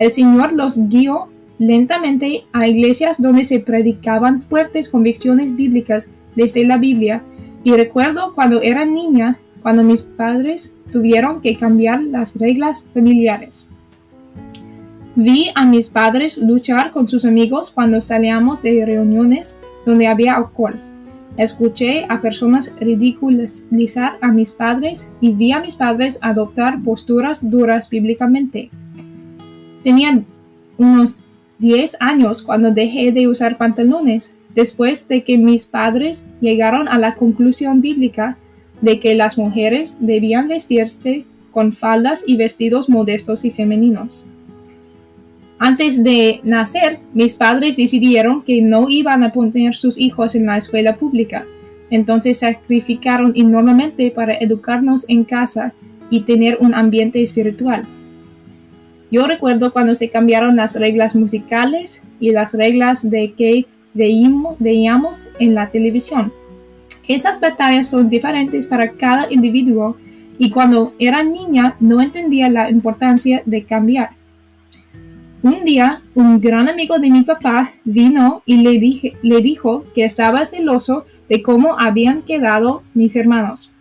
El 0.00 0.10
Señor 0.10 0.54
los 0.54 0.88
guió 0.88 1.28
lentamente 1.58 2.46
a 2.54 2.66
iglesias 2.66 3.20
donde 3.20 3.44
se 3.44 3.60
predicaban 3.60 4.40
fuertes 4.40 4.88
convicciones 4.88 5.54
bíblicas 5.54 6.10
desde 6.34 6.64
la 6.64 6.78
Biblia 6.78 7.22
y 7.64 7.72
recuerdo 7.72 8.32
cuando 8.34 8.62
era 8.62 8.86
niña, 8.86 9.38
cuando 9.60 9.84
mis 9.84 10.00
padres 10.00 10.74
tuvieron 10.90 11.42
que 11.42 11.58
cambiar 11.58 12.02
las 12.02 12.34
reglas 12.36 12.88
familiares. 12.94 13.68
Vi 15.16 15.50
a 15.54 15.66
mis 15.66 15.90
padres 15.90 16.38
luchar 16.38 16.92
con 16.92 17.06
sus 17.06 17.26
amigos 17.26 17.70
cuando 17.70 18.00
salíamos 18.00 18.62
de 18.62 18.86
reuniones 18.86 19.58
donde 19.84 20.06
había 20.06 20.34
alcohol. 20.34 20.80
Escuché 21.36 22.06
a 22.08 22.22
personas 22.22 22.72
ridiculizar 22.80 24.16
a 24.22 24.32
mis 24.32 24.52
padres 24.52 25.10
y 25.20 25.32
vi 25.32 25.52
a 25.52 25.60
mis 25.60 25.74
padres 25.74 26.18
adoptar 26.22 26.82
posturas 26.82 27.50
duras 27.50 27.90
bíblicamente. 27.90 28.70
Tenía 29.82 30.22
unos 30.78 31.18
10 31.58 31.96
años 32.00 32.42
cuando 32.42 32.72
dejé 32.72 33.12
de 33.12 33.28
usar 33.28 33.58
pantalones, 33.58 34.34
después 34.54 35.08
de 35.08 35.22
que 35.22 35.38
mis 35.38 35.66
padres 35.66 36.26
llegaron 36.40 36.88
a 36.88 36.98
la 36.98 37.14
conclusión 37.14 37.80
bíblica 37.80 38.36
de 38.80 38.98
que 38.98 39.14
las 39.14 39.38
mujeres 39.38 39.98
debían 40.00 40.48
vestirse 40.48 41.24
con 41.50 41.72
faldas 41.72 42.24
y 42.26 42.36
vestidos 42.36 42.88
modestos 42.88 43.44
y 43.44 43.50
femeninos. 43.50 44.26
Antes 45.58 46.02
de 46.02 46.40
nacer, 46.42 47.00
mis 47.12 47.36
padres 47.36 47.76
decidieron 47.76 48.42
que 48.42 48.62
no 48.62 48.88
iban 48.88 49.22
a 49.22 49.32
poner 49.32 49.74
sus 49.74 49.98
hijos 49.98 50.34
en 50.34 50.46
la 50.46 50.56
escuela 50.56 50.96
pública. 50.96 51.44
Entonces 51.90 52.38
sacrificaron 52.38 53.32
enormemente 53.34 54.10
para 54.10 54.34
educarnos 54.34 55.04
en 55.08 55.24
casa 55.24 55.74
y 56.08 56.20
tener 56.20 56.56
un 56.60 56.74
ambiente 56.74 57.22
espiritual. 57.22 57.84
Yo 59.10 59.26
recuerdo 59.26 59.72
cuando 59.72 59.94
se 59.94 60.08
cambiaron 60.08 60.56
las 60.56 60.74
reglas 60.74 61.16
musicales 61.16 62.02
y 62.20 62.30
las 62.30 62.54
reglas 62.54 63.08
de 63.08 63.32
que 63.32 63.66
veíamos 63.92 65.28
en 65.38 65.54
la 65.54 65.68
televisión. 65.70 66.32
Esas 67.08 67.40
batallas 67.40 67.88
son 67.88 68.08
diferentes 68.08 68.66
para 68.66 68.92
cada 68.92 69.32
individuo 69.32 69.96
y 70.38 70.50
cuando 70.50 70.94
era 70.98 71.24
niña 71.24 71.76
no 71.80 72.00
entendía 72.00 72.48
la 72.48 72.70
importancia 72.70 73.42
de 73.44 73.64
cambiar. 73.64 74.10
Un 75.42 75.64
día, 75.64 76.02
un 76.14 76.40
gran 76.40 76.68
amigo 76.68 76.98
de 76.98 77.10
mi 77.10 77.22
papá 77.22 77.72
vino 77.84 78.42
y 78.46 78.58
le, 78.58 78.78
dije, 78.78 79.14
le 79.22 79.40
dijo 79.40 79.84
que 79.94 80.04
estaba 80.04 80.44
celoso 80.44 81.04
de 81.28 81.42
cómo 81.42 81.80
habían 81.80 82.22
quedado 82.22 82.82
mis 82.94 83.16
hermanos. 83.16 83.72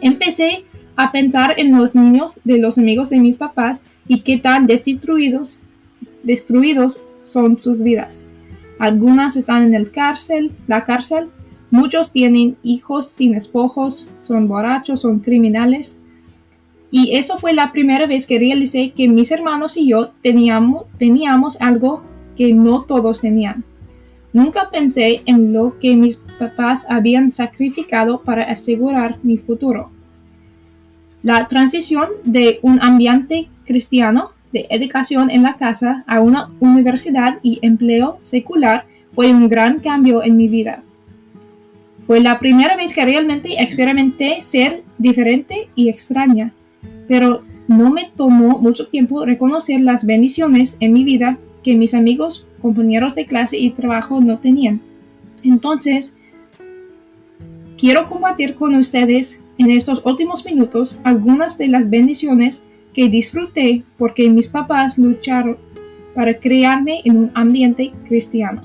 Empecé 0.00 0.64
a 0.96 1.12
pensar 1.12 1.54
en 1.58 1.76
los 1.76 1.94
niños 1.94 2.40
de 2.44 2.58
los 2.58 2.78
amigos 2.78 3.10
de 3.10 3.20
mis 3.20 3.36
papás 3.36 3.82
y 4.08 4.20
qué 4.20 4.38
tan 4.38 4.66
destruidos, 4.66 5.58
destruidos 6.22 7.00
son 7.26 7.60
sus 7.60 7.82
vidas. 7.82 8.28
Algunas 8.78 9.36
están 9.36 9.62
en 9.62 9.74
el 9.74 9.90
cárcel, 9.90 10.52
la 10.66 10.84
cárcel, 10.84 11.28
muchos 11.70 12.12
tienen 12.12 12.56
hijos 12.62 13.08
sin 13.08 13.34
espojos, 13.34 14.08
son 14.20 14.48
borrachos, 14.48 15.00
son 15.00 15.20
criminales. 15.20 15.98
Y 16.90 17.16
eso 17.16 17.38
fue 17.38 17.52
la 17.52 17.72
primera 17.72 18.06
vez 18.06 18.26
que 18.26 18.38
realicé 18.38 18.92
que 18.92 19.08
mis 19.08 19.30
hermanos 19.30 19.76
y 19.76 19.88
yo 19.88 20.10
teníamos, 20.22 20.84
teníamos 20.98 21.60
algo 21.60 22.02
que 22.36 22.54
no 22.54 22.82
todos 22.82 23.22
tenían. 23.22 23.64
Nunca 24.32 24.68
pensé 24.70 25.22
en 25.24 25.54
lo 25.54 25.78
que 25.78 25.96
mis 25.96 26.18
papás 26.38 26.86
habían 26.90 27.30
sacrificado 27.30 28.20
para 28.20 28.44
asegurar 28.44 29.18
mi 29.22 29.38
futuro. 29.38 29.90
La 31.22 31.48
transición 31.48 32.08
de 32.24 32.58
un 32.60 32.80
ambiente 32.82 33.48
cristiano 33.66 34.30
de 34.52 34.66
educación 34.70 35.30
en 35.30 35.42
la 35.42 35.56
casa 35.56 36.04
a 36.06 36.20
una 36.20 36.50
universidad 36.60 37.38
y 37.42 37.58
empleo 37.62 38.18
secular 38.22 38.86
fue 39.14 39.30
un 39.30 39.48
gran 39.48 39.80
cambio 39.80 40.22
en 40.22 40.36
mi 40.36 40.48
vida. 40.48 40.82
Fue 42.06 42.20
la 42.20 42.38
primera 42.38 42.76
vez 42.76 42.94
que 42.94 43.04
realmente 43.04 43.60
experimenté 43.60 44.40
ser 44.40 44.84
diferente 44.96 45.68
y 45.74 45.88
extraña, 45.88 46.52
pero 47.08 47.42
no 47.66 47.90
me 47.90 48.10
tomó 48.16 48.58
mucho 48.58 48.86
tiempo 48.86 49.24
reconocer 49.24 49.80
las 49.80 50.06
bendiciones 50.06 50.76
en 50.80 50.92
mi 50.92 51.02
vida 51.02 51.38
que 51.64 51.74
mis 51.74 51.94
amigos, 51.94 52.46
compañeros 52.62 53.16
de 53.16 53.26
clase 53.26 53.58
y 53.58 53.70
trabajo 53.70 54.20
no 54.20 54.38
tenían. 54.38 54.80
Entonces, 55.42 56.16
quiero 57.76 58.06
compartir 58.06 58.54
con 58.54 58.74
ustedes 58.76 59.40
en 59.58 59.70
estos 59.70 60.02
últimos 60.04 60.44
minutos 60.44 61.00
algunas 61.02 61.58
de 61.58 61.68
las 61.68 61.90
bendiciones 61.90 62.64
que 62.96 63.10
disfruté 63.10 63.82
porque 63.98 64.30
mis 64.30 64.48
papás 64.48 64.96
lucharon 64.96 65.58
para 66.14 66.32
criarme 66.32 67.02
en 67.04 67.18
un 67.18 67.30
ambiente 67.34 67.92
cristiano. 68.08 68.62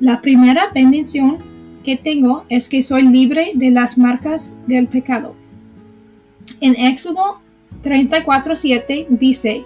La 0.00 0.20
primera 0.20 0.64
bendición 0.74 1.38
que 1.84 1.96
tengo 1.96 2.44
es 2.48 2.68
que 2.68 2.82
soy 2.82 3.02
libre 3.02 3.52
de 3.54 3.70
las 3.70 3.96
marcas 3.96 4.52
del 4.66 4.88
pecado. 4.88 5.36
En 6.60 6.74
Éxodo 6.74 7.38
34:7 7.84 9.06
dice 9.08 9.64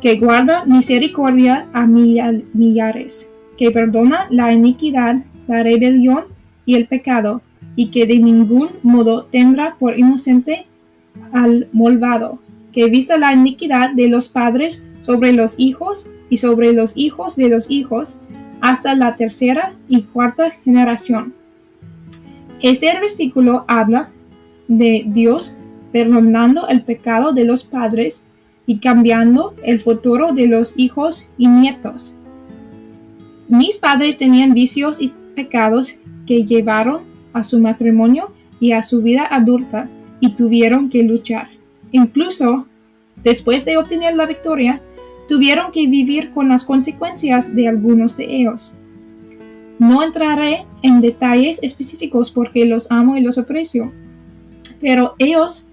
que 0.00 0.18
guarda 0.18 0.64
misericordia 0.64 1.68
a 1.72 1.86
millares, 1.86 3.30
que 3.56 3.70
perdona 3.70 4.26
la 4.30 4.52
iniquidad, 4.52 5.22
la 5.46 5.62
rebelión 5.62 6.24
y 6.66 6.74
el 6.74 6.88
pecado, 6.88 7.40
y 7.76 7.92
que 7.92 8.04
de 8.06 8.18
ningún 8.18 8.70
modo 8.82 9.26
tendrá 9.26 9.76
por 9.78 9.96
inocente 9.96 10.66
al 11.32 11.68
malvado, 11.72 12.38
que 12.72 12.88
vista 12.88 13.18
la 13.18 13.32
iniquidad 13.32 13.90
de 13.90 14.08
los 14.08 14.28
padres 14.28 14.82
sobre 15.00 15.32
los 15.32 15.54
hijos 15.58 16.10
y 16.28 16.36
sobre 16.36 16.72
los 16.72 16.96
hijos 16.96 17.36
de 17.36 17.48
los 17.48 17.70
hijos, 17.70 18.18
hasta 18.60 18.94
la 18.94 19.16
tercera 19.16 19.74
y 19.88 20.02
cuarta 20.02 20.50
generación. 20.50 21.34
Este 22.60 22.86
versículo 23.00 23.64
habla 23.68 24.10
de 24.68 25.04
Dios 25.06 25.56
perdonando 25.92 26.68
el 26.68 26.82
pecado 26.82 27.32
de 27.32 27.44
los 27.44 27.64
padres 27.64 28.26
y 28.66 28.78
cambiando 28.78 29.54
el 29.64 29.80
futuro 29.80 30.32
de 30.32 30.46
los 30.46 30.74
hijos 30.76 31.26
y 31.38 31.48
nietos. 31.48 32.14
Mis 33.48 33.78
padres 33.78 34.16
tenían 34.16 34.54
vicios 34.54 35.02
y 35.02 35.12
pecados 35.34 35.96
que 36.26 36.44
llevaron 36.44 37.02
a 37.32 37.42
su 37.42 37.58
matrimonio 37.58 38.32
y 38.60 38.72
a 38.72 38.82
su 38.82 39.02
vida 39.02 39.26
adulta 39.28 39.88
y 40.20 40.32
tuvieron 40.32 40.90
que 40.90 41.02
luchar. 41.02 41.48
Incluso, 41.92 42.66
después 43.24 43.64
de 43.64 43.76
obtener 43.76 44.14
la 44.14 44.26
victoria, 44.26 44.80
tuvieron 45.28 45.72
que 45.72 45.86
vivir 45.86 46.30
con 46.30 46.48
las 46.48 46.64
consecuencias 46.64 47.54
de 47.54 47.68
algunos 47.68 48.16
de 48.16 48.24
ellos. 48.24 48.74
No 49.78 50.02
entraré 50.02 50.66
en 50.82 51.00
detalles 51.00 51.58
específicos 51.62 52.30
porque 52.30 52.66
los 52.66 52.90
amo 52.90 53.16
y 53.16 53.20
los 53.20 53.38
aprecio, 53.38 53.92
pero 54.80 55.14
ellos, 55.18 55.66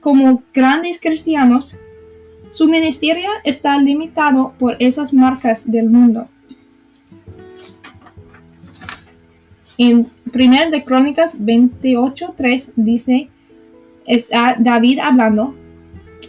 como 0.00 0.42
grandes 0.54 1.00
cristianos, 1.00 1.78
su 2.52 2.68
ministerio 2.68 3.30
está 3.44 3.78
limitado 3.78 4.52
por 4.58 4.76
esas 4.78 5.12
marcas 5.12 5.70
del 5.70 5.88
mundo. 5.88 6.28
En 9.78 10.08
1 10.32 10.70
de 10.70 10.84
Crónicas 10.84 11.40
28.3 11.40 12.72
dice, 12.76 13.30
es 14.06 14.30
David 14.58 14.98
hablando, 14.98 15.54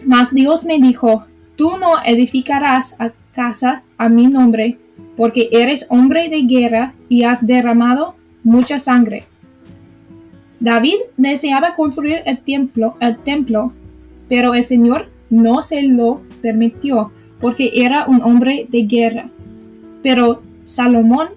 mas 0.06 0.34
Dios 0.34 0.66
me 0.66 0.80
dijo, 0.80 1.26
tú 1.56 1.78
no 1.78 1.94
edificarás 2.04 2.96
a 3.00 3.12
casa 3.34 3.84
a 3.98 4.10
mi 4.10 4.28
nombre, 4.28 4.78
porque 5.16 5.50
eres 5.52 5.86
hombre 5.90 6.30
de 6.30 6.44
guerra 6.44 6.94
y 7.10 7.24
has 7.24 7.46
derramado 7.46 8.16
mucha 8.44 8.80
sangre. 8.80 9.26
David 10.60 10.96
deseaba 11.18 11.76
construir 11.76 12.22
el 12.26 12.40
templo, 12.40 12.96
el 13.00 13.18
templo, 13.18 13.74
pero 14.30 14.54
el 14.54 14.64
Señor 14.64 15.10
no 15.30 15.62
se 15.62 15.82
lo 15.82 16.22
permitió, 16.42 17.12
porque 17.40 17.72
era 17.76 18.06
un 18.06 18.22
hombre 18.22 18.68
de 18.70 18.84
guerra. 18.84 19.30
Pero 20.04 20.42
Salomón 20.64 21.30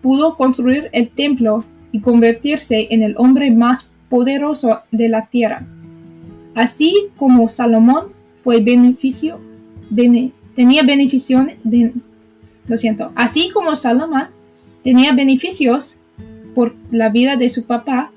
pudo 0.00 0.36
construir 0.36 0.90
el 0.92 1.10
templo 1.10 1.64
y 1.92 2.00
convertirse 2.00 2.88
en 2.90 3.02
el 3.02 3.14
hombre 3.18 3.50
más 3.50 3.88
poderoso 4.08 4.80
de 4.90 5.08
la 5.08 5.26
tierra. 5.26 5.64
Así 6.54 7.08
como 7.16 7.48
Salomón 7.48 8.06
fue 8.42 8.60
beneficio, 8.60 9.38
tenía 10.54 10.82
beneficio 10.82 11.46
de, 11.64 11.92
lo 12.66 12.78
siento, 12.78 13.12
así 13.14 13.50
como 13.50 13.76
Salomón 13.76 14.26
tenía 14.82 15.12
beneficios 15.12 15.98
por 16.54 16.74
la 16.90 17.08
vida 17.08 17.36
de 17.36 17.48
su 17.48 17.64
papá, 17.64 18.10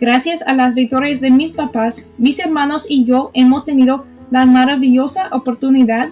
gracias 0.00 0.42
a 0.42 0.52
las 0.52 0.74
victorias 0.74 1.20
de 1.20 1.30
mis 1.30 1.52
papás, 1.52 2.06
mis 2.18 2.38
hermanos 2.38 2.86
y 2.88 3.04
yo 3.04 3.30
hemos 3.34 3.64
tenido 3.64 4.04
la 4.30 4.46
maravillosa 4.46 5.28
oportunidad 5.32 6.10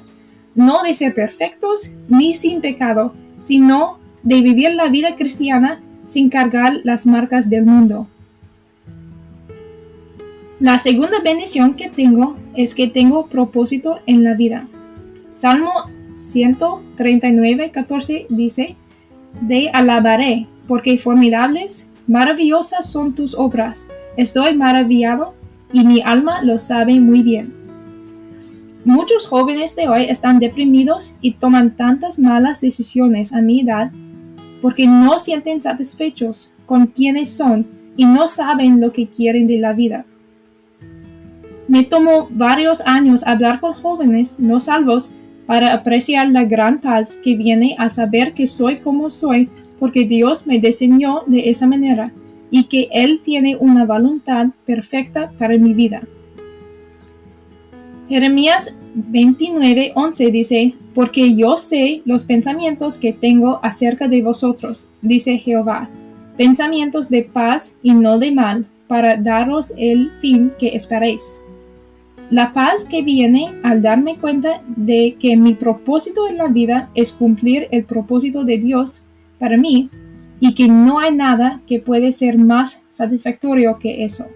no 0.54 0.82
de 0.82 0.94
ser 0.94 1.14
perfectos 1.14 1.92
ni 2.08 2.34
sin 2.34 2.60
pecado, 2.60 3.14
sino 3.38 3.98
de 4.22 4.42
vivir 4.42 4.72
la 4.74 4.88
vida 4.88 5.16
cristiana 5.16 5.80
sin 6.06 6.28
cargar 6.28 6.80
las 6.84 7.06
marcas 7.06 7.48
del 7.48 7.64
mundo. 7.64 8.08
La 10.60 10.78
segunda 10.78 11.20
bendición 11.20 11.72
que 11.72 11.88
tengo 11.88 12.36
es 12.54 12.74
que 12.74 12.86
tengo 12.86 13.28
propósito 13.28 14.00
en 14.04 14.24
la 14.24 14.34
vida. 14.34 14.68
Salmo 15.32 15.72
139, 16.12 17.70
14 17.70 18.26
dice, 18.28 18.76
De 19.40 19.70
alabaré, 19.72 20.48
porque 20.68 20.98
formidables, 20.98 21.88
maravillosas 22.06 22.90
son 22.90 23.14
tus 23.14 23.32
obras. 23.32 23.88
Estoy 24.18 24.54
maravillado 24.54 25.32
y 25.72 25.86
mi 25.86 26.02
alma 26.02 26.42
lo 26.42 26.58
sabe 26.58 27.00
muy 27.00 27.22
bien. 27.22 27.54
Muchos 28.84 29.26
jóvenes 29.26 29.74
de 29.76 29.88
hoy 29.88 30.10
están 30.10 30.40
deprimidos 30.40 31.16
y 31.22 31.36
toman 31.36 31.74
tantas 31.74 32.18
malas 32.18 32.60
decisiones 32.60 33.32
a 33.32 33.40
mi 33.40 33.62
edad 33.62 33.92
porque 34.60 34.86
no 34.86 35.18
sienten 35.18 35.62
satisfechos 35.62 36.52
con 36.66 36.88
quienes 36.88 37.30
son 37.30 37.66
y 37.96 38.04
no 38.04 38.28
saben 38.28 38.78
lo 38.78 38.92
que 38.92 39.06
quieren 39.08 39.46
de 39.46 39.58
la 39.58 39.72
vida. 39.72 40.04
Me 41.70 41.84
tomó 41.84 42.26
varios 42.32 42.80
años 42.80 43.24
hablar 43.24 43.60
con 43.60 43.74
jóvenes 43.74 44.40
no 44.40 44.58
salvos 44.58 45.12
para 45.46 45.72
apreciar 45.72 46.28
la 46.28 46.42
gran 46.42 46.80
paz 46.80 47.16
que 47.22 47.36
viene 47.36 47.76
a 47.78 47.90
saber 47.90 48.34
que 48.34 48.48
soy 48.48 48.78
como 48.78 49.08
soy 49.08 49.48
porque 49.78 50.04
Dios 50.04 50.48
me 50.48 50.58
diseñó 50.58 51.22
de 51.28 51.48
esa 51.48 51.68
manera 51.68 52.12
y 52.50 52.64
que 52.64 52.88
Él 52.90 53.20
tiene 53.22 53.56
una 53.56 53.84
voluntad 53.84 54.48
perfecta 54.66 55.30
para 55.38 55.56
mi 55.58 55.72
vida. 55.72 56.02
Jeremías 58.08 58.74
29:11 58.96 60.32
dice, 60.32 60.74
Porque 60.92 61.36
yo 61.36 61.56
sé 61.56 62.02
los 62.04 62.24
pensamientos 62.24 62.98
que 62.98 63.12
tengo 63.12 63.60
acerca 63.62 64.08
de 64.08 64.22
vosotros, 64.22 64.88
dice 65.02 65.38
Jehová, 65.38 65.88
pensamientos 66.36 67.08
de 67.10 67.22
paz 67.22 67.76
y 67.80 67.94
no 67.94 68.18
de 68.18 68.32
mal, 68.32 68.66
para 68.88 69.16
daros 69.16 69.72
el 69.76 70.10
fin 70.20 70.50
que 70.58 70.74
esperéis. 70.74 71.44
La 72.30 72.52
paz 72.52 72.84
que 72.84 73.02
viene 73.02 73.52
al 73.64 73.82
darme 73.82 74.16
cuenta 74.16 74.62
de 74.68 75.16
que 75.18 75.36
mi 75.36 75.54
propósito 75.54 76.28
en 76.28 76.36
la 76.36 76.46
vida 76.46 76.88
es 76.94 77.12
cumplir 77.12 77.66
el 77.72 77.84
propósito 77.84 78.44
de 78.44 78.58
Dios 78.58 79.04
para 79.40 79.56
mí 79.56 79.90
y 80.38 80.54
que 80.54 80.68
no 80.68 81.00
hay 81.00 81.14
nada 81.14 81.60
que 81.66 81.80
puede 81.80 82.12
ser 82.12 82.38
más 82.38 82.82
satisfactorio 82.92 83.78
que 83.80 84.04
eso. 84.04 84.26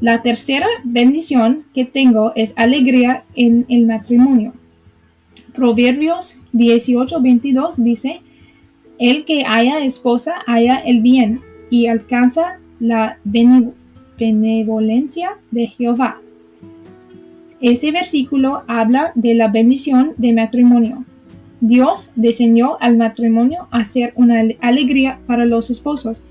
La 0.00 0.22
tercera 0.22 0.66
bendición 0.84 1.64
que 1.74 1.84
tengo 1.84 2.32
es 2.36 2.52
alegría 2.56 3.24
en 3.34 3.66
el 3.68 3.86
matrimonio. 3.86 4.52
Proverbios 5.54 6.36
18:22 6.52 7.76
dice, 7.78 8.20
El 8.98 9.24
que 9.24 9.44
haya 9.44 9.80
esposa 9.80 10.34
haya 10.46 10.76
el 10.76 11.00
bien, 11.00 11.40
y 11.68 11.86
alcanza 11.86 12.58
la 12.78 13.18
benevolencia 14.18 15.32
de 15.50 15.66
Jehová. 15.68 16.20
Ese 17.60 17.90
versículo 17.90 18.62
habla 18.66 19.12
de 19.14 19.34
la 19.34 19.48
bendición 19.48 20.12
de 20.18 20.32
matrimonio. 20.32 21.04
Dios 21.60 22.12
diseñó 22.14 22.76
al 22.80 22.96
matrimonio 22.96 23.66
a 23.70 23.84
ser 23.84 24.12
una 24.14 24.42
alegría 24.60 25.18
para 25.26 25.46
los 25.46 25.70
esposos, 25.70 26.22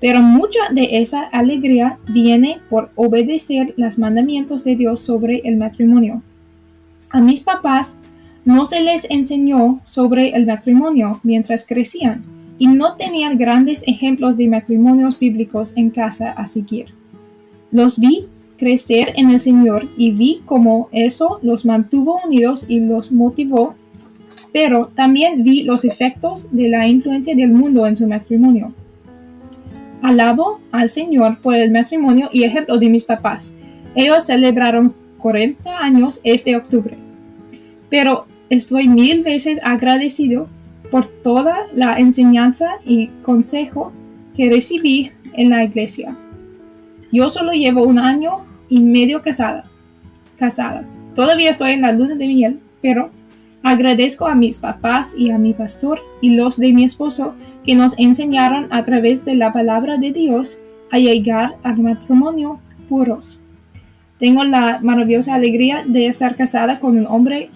pero 0.00 0.22
mucha 0.22 0.60
de 0.72 0.98
esa 0.98 1.22
alegría 1.24 1.98
viene 2.08 2.60
por 2.70 2.90
obedecer 2.94 3.74
los 3.76 3.98
mandamientos 3.98 4.64
de 4.64 4.76
Dios 4.76 5.00
sobre 5.00 5.42
el 5.44 5.56
matrimonio. 5.56 6.22
A 7.10 7.20
mis 7.20 7.40
papás 7.40 7.98
no 8.44 8.64
se 8.64 8.80
les 8.80 9.10
enseñó 9.10 9.80
sobre 9.84 10.30
el 10.30 10.46
matrimonio 10.46 11.20
mientras 11.22 11.66
crecían 11.66 12.24
y 12.58 12.68
no 12.68 12.96
tenían 12.96 13.36
grandes 13.36 13.82
ejemplos 13.86 14.36
de 14.36 14.48
matrimonios 14.48 15.18
bíblicos 15.18 15.76
en 15.76 15.90
casa 15.90 16.30
a 16.30 16.46
seguir. 16.46 16.94
Los 17.70 17.98
vi 17.98 18.26
crecer 18.56 19.12
en 19.16 19.30
el 19.30 19.40
Señor 19.40 19.86
y 19.96 20.12
vi 20.12 20.42
cómo 20.44 20.88
eso 20.92 21.38
los 21.42 21.64
mantuvo 21.64 22.20
unidos 22.24 22.64
y 22.68 22.80
los 22.80 23.12
motivó, 23.12 23.74
pero 24.52 24.90
también 24.94 25.42
vi 25.42 25.62
los 25.62 25.84
efectos 25.84 26.48
de 26.50 26.68
la 26.68 26.86
influencia 26.86 27.34
del 27.34 27.52
mundo 27.52 27.86
en 27.86 27.96
su 27.96 28.06
matrimonio. 28.06 28.72
Alabo 30.02 30.60
al 30.72 30.88
Señor 30.88 31.38
por 31.40 31.54
el 31.54 31.70
matrimonio 31.72 32.28
y 32.32 32.44
ejemplo 32.44 32.78
de 32.78 32.88
mis 32.88 33.04
papás. 33.04 33.54
Ellos 33.94 34.24
celebraron 34.24 34.94
40 35.18 35.78
años 35.78 36.20
este 36.22 36.54
octubre. 36.56 36.96
Pero 37.90 38.26
estoy 38.50 38.88
mil 38.88 39.22
veces 39.22 39.58
agradecido 39.64 40.48
por 40.90 41.06
toda 41.06 41.66
la 41.74 41.98
enseñanza 41.98 42.78
y 42.84 43.08
consejo 43.22 43.92
que 44.36 44.50
recibí 44.50 45.10
en 45.32 45.50
la 45.50 45.64
iglesia. 45.64 46.16
Yo 47.16 47.30
solo 47.30 47.52
llevo 47.52 47.82
un 47.84 47.98
año 47.98 48.44
y 48.68 48.80
medio 48.80 49.22
casada. 49.22 49.64
Casada. 50.38 50.84
Todavía 51.14 51.48
estoy 51.48 51.70
en 51.70 51.80
la 51.80 51.92
luna 51.92 52.14
de 52.14 52.28
miel, 52.28 52.60
pero 52.82 53.08
agradezco 53.62 54.26
a 54.26 54.34
mis 54.34 54.58
papás 54.58 55.14
y 55.16 55.30
a 55.30 55.38
mi 55.38 55.54
pastor 55.54 56.00
y 56.20 56.34
los 56.36 56.58
de 56.58 56.74
mi 56.74 56.84
esposo 56.84 57.34
que 57.64 57.74
nos 57.74 57.98
enseñaron 57.98 58.70
a 58.70 58.84
través 58.84 59.24
de 59.24 59.34
la 59.34 59.50
palabra 59.50 59.96
de 59.96 60.12
Dios 60.12 60.58
a 60.92 60.98
llegar 60.98 61.56
al 61.62 61.78
matrimonio 61.78 62.60
puros. 62.86 63.40
Tengo 64.18 64.44
la 64.44 64.80
maravillosa 64.82 65.36
alegría 65.36 65.84
de 65.86 66.08
estar 66.08 66.36
casada 66.36 66.80
con 66.80 66.98
un 66.98 67.06
hombre 67.06 67.48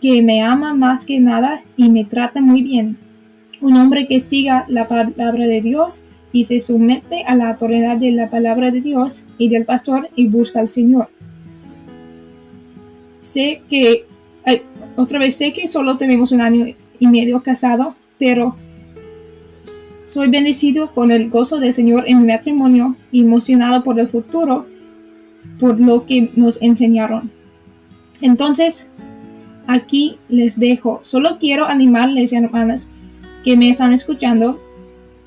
que 0.00 0.22
me 0.22 0.40
ama 0.40 0.72
más 0.72 1.04
que 1.04 1.18
nada 1.18 1.62
y 1.76 1.90
me 1.90 2.04
trata 2.04 2.40
muy 2.40 2.62
bien. 2.62 2.96
Un 3.60 3.76
hombre 3.76 4.06
que 4.06 4.20
siga 4.20 4.66
la 4.68 4.86
palabra 4.86 5.48
de 5.48 5.60
Dios 5.62 6.04
y 6.32 6.44
se 6.44 6.60
somete 6.60 7.24
a 7.24 7.34
la 7.34 7.50
autoridad 7.50 7.96
de 7.96 8.12
la 8.12 8.30
palabra 8.30 8.70
de 8.70 8.80
Dios 8.80 9.26
y 9.38 9.48
del 9.48 9.64
pastor 9.64 10.08
y 10.14 10.28
busca 10.28 10.60
al 10.60 10.68
Señor. 10.68 11.08
Sé 13.22 13.62
que, 13.68 14.06
otra 14.96 15.18
vez 15.18 15.36
sé 15.36 15.52
que 15.52 15.68
solo 15.68 15.96
tenemos 15.96 16.32
un 16.32 16.40
año 16.40 16.66
y 16.98 17.06
medio 17.06 17.42
casado, 17.42 17.94
pero 18.18 18.56
soy 20.08 20.28
bendecido 20.28 20.92
con 20.92 21.12
el 21.12 21.30
gozo 21.30 21.58
del 21.58 21.72
Señor 21.72 22.04
en 22.06 22.20
mi 22.20 22.26
matrimonio 22.32 22.96
y 23.12 23.22
emocionado 23.22 23.84
por 23.84 23.98
el 24.00 24.08
futuro, 24.08 24.66
por 25.58 25.80
lo 25.80 26.06
que 26.06 26.30
nos 26.34 26.60
enseñaron. 26.60 27.30
Entonces, 28.20 28.90
aquí 29.66 30.16
les 30.28 30.58
dejo. 30.58 30.98
Solo 31.02 31.38
quiero 31.38 31.66
animarles, 31.66 32.32
hermanas, 32.32 32.90
que 33.44 33.56
me 33.56 33.70
están 33.70 33.92
escuchando, 33.92 34.60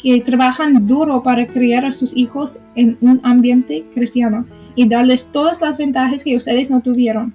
que 0.03 0.19
trabajan 0.19 0.85
duro 0.85 1.23
para 1.23 1.47
criar 1.47 1.85
a 1.85 1.93
sus 1.93 2.15
hijos 2.15 2.59
en 2.75 2.97
un 2.99 3.21
ambiente 3.23 3.85
cristiano 3.93 4.45
y 4.75 4.89
darles 4.89 5.31
todas 5.31 5.61
las 5.61 5.77
ventajas 5.77 6.25
que 6.25 6.35
ustedes 6.35 6.69
no 6.69 6.81
tuvieron. 6.81 7.33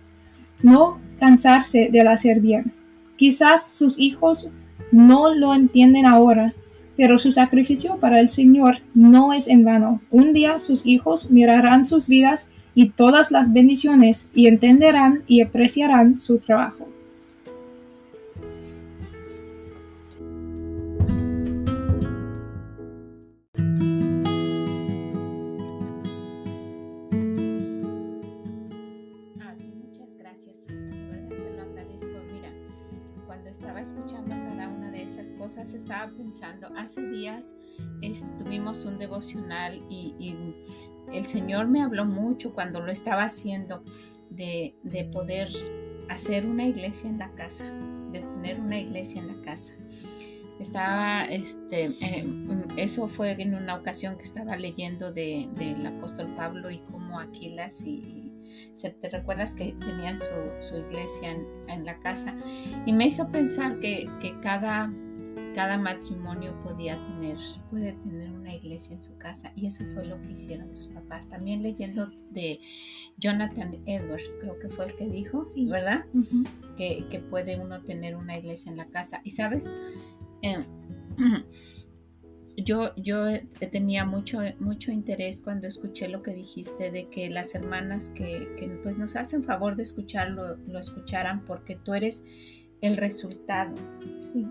No 0.62 0.98
cansarse 1.18 1.88
de 1.90 2.00
hacer 2.02 2.40
bien. 2.40 2.72
Quizás 3.16 3.72
sus 3.72 3.98
hijos 3.98 4.52
no 4.92 5.34
lo 5.34 5.54
entienden 5.54 6.04
ahora, 6.04 6.52
pero 6.94 7.18
su 7.18 7.32
sacrificio 7.32 7.96
para 7.96 8.20
el 8.20 8.28
Señor 8.28 8.80
no 8.92 9.32
es 9.32 9.48
en 9.48 9.64
vano. 9.64 10.02
Un 10.10 10.34
día 10.34 10.58
sus 10.58 10.84
hijos 10.84 11.30
mirarán 11.30 11.86
sus 11.86 12.06
vidas 12.06 12.50
y 12.74 12.90
todas 12.90 13.30
las 13.30 13.52
bendiciones 13.52 14.30
y 14.34 14.46
entenderán 14.46 15.22
y 15.26 15.40
apreciarán 15.40 16.20
su 16.20 16.38
trabajo. 16.38 16.86
Estaba 35.88 36.12
pensando, 36.14 36.68
hace 36.76 37.08
días 37.08 37.54
tuvimos 38.36 38.84
un 38.84 38.98
devocional 38.98 39.82
y, 39.88 40.34
el 41.10 41.24
Señor 41.24 41.68
me 41.68 41.82
habló 41.82 42.04
mucho 42.04 42.52
cuando 42.52 42.80
lo 42.80 42.92
estaba 42.92 43.22
haciendo 43.22 43.82
de, 44.28 44.74
poder 45.10 45.48
hacer 46.10 46.44
una 46.44 46.66
iglesia 46.66 47.08
en 47.08 47.18
la 47.18 47.32
casa, 47.32 47.64
de 48.12 48.20
tener 48.20 48.60
una 48.60 48.78
iglesia 48.78 49.22
en 49.22 49.28
la 49.28 49.42
casa. 49.42 49.72
Estaba, 50.60 51.24
este, 51.24 51.86
eh, 52.02 52.26
eso 52.76 53.08
fue 53.08 53.30
en 53.40 53.54
una 53.54 53.76
ocasión 53.76 54.16
que 54.16 54.24
estaba 54.24 54.56
leyendo 54.56 55.10
del 55.10 55.86
apóstol 55.86 56.26
Pablo 56.36 56.70
y 56.70 56.80
cómo 56.80 57.18
Aquilas 57.18 57.80
y, 57.80 58.34
te 59.00 59.08
recuerdas 59.08 59.54
que 59.54 59.72
tenían 59.80 60.18
su, 60.18 60.76
iglesia 60.76 61.38
en, 61.68 61.84
la 61.86 61.98
casa 62.00 62.36
y 62.84 62.92
me 62.92 63.06
hizo 63.06 63.30
pensar 63.30 63.78
que, 63.80 64.10
que 64.20 64.38
cada 64.40 64.92
cada 65.54 65.78
matrimonio 65.78 66.54
podía 66.62 66.96
tener, 67.10 67.36
puede 67.70 67.92
tener 67.92 68.30
una 68.32 68.54
iglesia 68.54 68.94
en 68.96 69.02
su 69.02 69.16
casa 69.18 69.52
y 69.56 69.66
eso 69.66 69.84
fue 69.94 70.04
lo 70.04 70.20
que 70.22 70.32
hicieron 70.32 70.70
tus 70.74 70.88
papás. 70.88 71.28
También 71.28 71.62
leyendo 71.62 72.10
de 72.30 72.60
Jonathan 73.18 73.82
Edwards, 73.86 74.30
creo 74.40 74.58
que 74.58 74.68
fue 74.68 74.86
el 74.86 74.94
que 74.96 75.06
dijo, 75.06 75.44
sí. 75.44 75.66
¿verdad? 75.66 76.04
que, 76.76 77.22
puede 77.30 77.58
uno 77.58 77.82
tener 77.82 78.16
una 78.16 78.38
iglesia 78.38 78.70
en 78.70 78.78
la 78.78 78.86
casa. 78.86 79.20
Y 79.24 79.30
sabes, 79.30 79.70
em, 80.42 80.62
yo, 82.56 82.94
yo 82.96 83.26
tenía 83.70 84.04
mucho, 84.04 84.38
mucho 84.60 84.92
interés 84.92 85.40
cuando 85.40 85.66
escuché 85.66 86.08
lo 86.08 86.22
que 86.22 86.32
dijiste 86.32 86.90
de 86.90 87.08
que 87.08 87.28
las 87.30 87.54
hermanas 87.54 88.10
que, 88.10 88.56
que 88.58 88.68
pues 88.82 88.96
nos 88.96 89.16
hacen 89.16 89.44
favor 89.44 89.76
de 89.76 89.82
escucharlo, 89.82 90.56
lo 90.56 90.78
escucharan 90.78 91.44
porque 91.44 91.76
tú 91.76 91.94
eres 91.94 92.24
el 92.80 92.96
resultado. 92.96 93.74
Sí 94.20 94.46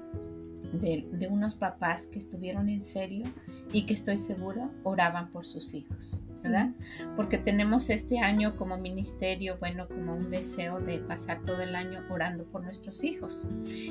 de, 0.74 1.28
unos 1.30 1.56
papás 1.56 2.08
que 2.08 2.20
estuvieron 2.20 2.70
en 2.70 2.82
serio 2.82 3.26
y 3.72 3.86
que 3.86 3.94
estoy 3.94 4.18
segura 4.18 4.72
oraban 4.84 5.32
por 5.32 5.46
sus 5.46 5.74
hijos, 5.74 6.24
¿verdad? 6.44 6.72
Porque 7.16 7.38
tenemos 7.38 7.90
este 7.90 8.20
año 8.20 8.56
como 8.56 8.78
ministerio, 8.78 9.58
bueno, 9.60 9.88
como 9.88 10.16
un 10.16 10.30
deseo 10.30 10.80
de 10.80 11.00
pasar 11.00 11.42
todo 11.44 11.62
el 11.62 11.76
año 11.76 12.04
orando 12.10 12.46
por 12.46 12.64
nuestros 12.64 13.04
hijos. 13.04 13.48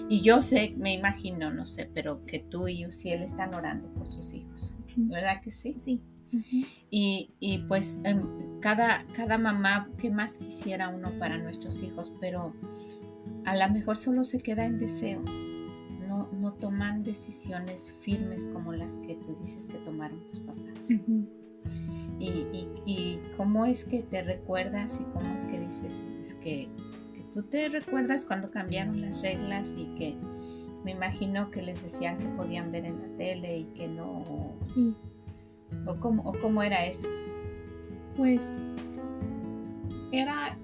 Y 0.08 0.22
yo 0.22 0.42
sé, 0.42 0.74
me 0.76 0.94
imagino, 0.94 1.52
no 1.52 1.66
sé, 1.66 1.90
pero 1.92 2.22
que 2.22 2.40
tú 2.40 2.68
y 2.68 2.86
Uciel 2.86 3.22
están 3.22 3.54
orando 3.54 3.88
por 3.94 4.08
sus 4.08 4.32
hijos, 4.34 4.76
¿verdad 4.96 5.40
que 5.42 5.50
sí? 5.50 5.74
Sí. 5.78 6.02
y, 6.90 7.34
y, 7.38 7.58
pues 7.58 8.00
em, 8.02 8.60
cada, 8.60 9.06
cada 9.14 9.38
mamá, 9.38 9.88
¿qué 9.96 10.10
más 10.10 10.38
quisiera 10.38 10.88
uno 10.88 11.12
para 11.18 11.38
nuestros 11.38 11.82
hijos? 11.82 12.12
Pero 12.20 12.52
a 13.44 13.56
lo 13.56 13.72
mejor 13.72 13.96
solo 13.96 14.24
se 14.24 14.40
queda 14.40 14.66
en 14.66 14.78
deseo 14.78 15.22
no, 16.06 16.52
toman 16.54 17.02
decisiones 17.04 17.92
firmes 18.02 18.48
como 18.52 18.72
las 18.72 18.98
que 18.98 19.14
tú 19.14 19.36
dices 19.40 19.66
que 19.66 19.78
tomaron 19.78 20.26
tus 20.26 20.40
papás. 20.40 20.88
y, 22.18 23.20
cómo 23.36 23.66
es 23.66 23.84
que 23.84 24.02
te 24.02 24.22
recuerdas 24.22 25.00
y 25.00 25.04
cómo 25.12 25.34
es 25.34 25.44
que 25.46 25.60
dices 25.60 26.36
que, 26.42 26.68
tú 27.34 27.42
te 27.42 27.68
recuerdas 27.68 28.24
cuando 28.24 28.50
cambiaron 28.50 29.00
las 29.00 29.22
reglas 29.22 29.74
y 29.76 29.86
que 29.96 30.16
me 30.84 30.92
imagino 30.92 31.50
que 31.50 31.62
les 31.62 31.82
decían 31.82 32.16
que 32.18 32.28
podían 32.28 32.70
ver 32.72 32.86
en 32.86 33.00
la 33.02 33.16
tele 33.18 33.58
y 33.58 33.64
que 33.74 33.88
no. 33.88 34.54
Sí. 34.60 34.94
¿O 35.84 35.96
cómo, 35.96 36.22
o 36.22 36.32
cómo 36.38 36.62
era 36.62 36.86
eso? 36.86 37.08
Pues 38.14 38.60
era 40.12 40.56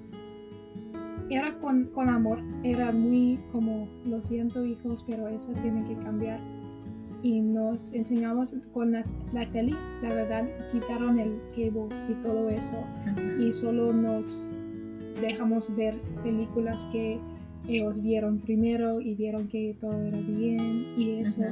era 1.30 1.58
con, 1.58 1.88
amor, 2.08 2.40
era 2.62 2.92
muy 2.92 3.38
como, 3.50 3.88
lo 4.04 4.20
siento 4.20 4.64
hijos, 4.64 5.04
pero 5.08 5.28
eso 5.28 5.52
tiene 5.62 5.84
que 5.84 5.96
cambiar. 6.02 6.40
Y 7.22 7.40
nos 7.40 7.92
enseñamos 7.92 8.54
con 8.72 8.92
la, 8.92 9.04
tele, 9.52 9.74
la 10.02 10.14
verdad, 10.14 10.48
quitaron 10.72 11.18
el 11.20 11.40
cable 11.54 11.88
y 12.08 12.14
todo 12.20 12.48
eso. 12.48 12.78
Y 13.38 13.52
solo 13.52 13.92
nos 13.92 14.48
dejamos 15.20 15.74
ver 15.76 16.00
películas 16.24 16.84
que 16.86 17.20
ellos 17.68 18.02
vieron 18.02 18.38
primero 18.38 19.00
y 19.00 19.14
vieron 19.14 19.46
que 19.46 19.76
todo 19.78 20.02
era 20.02 20.18
bien 20.18 20.94
y 20.96 21.20
eso. 21.20 21.44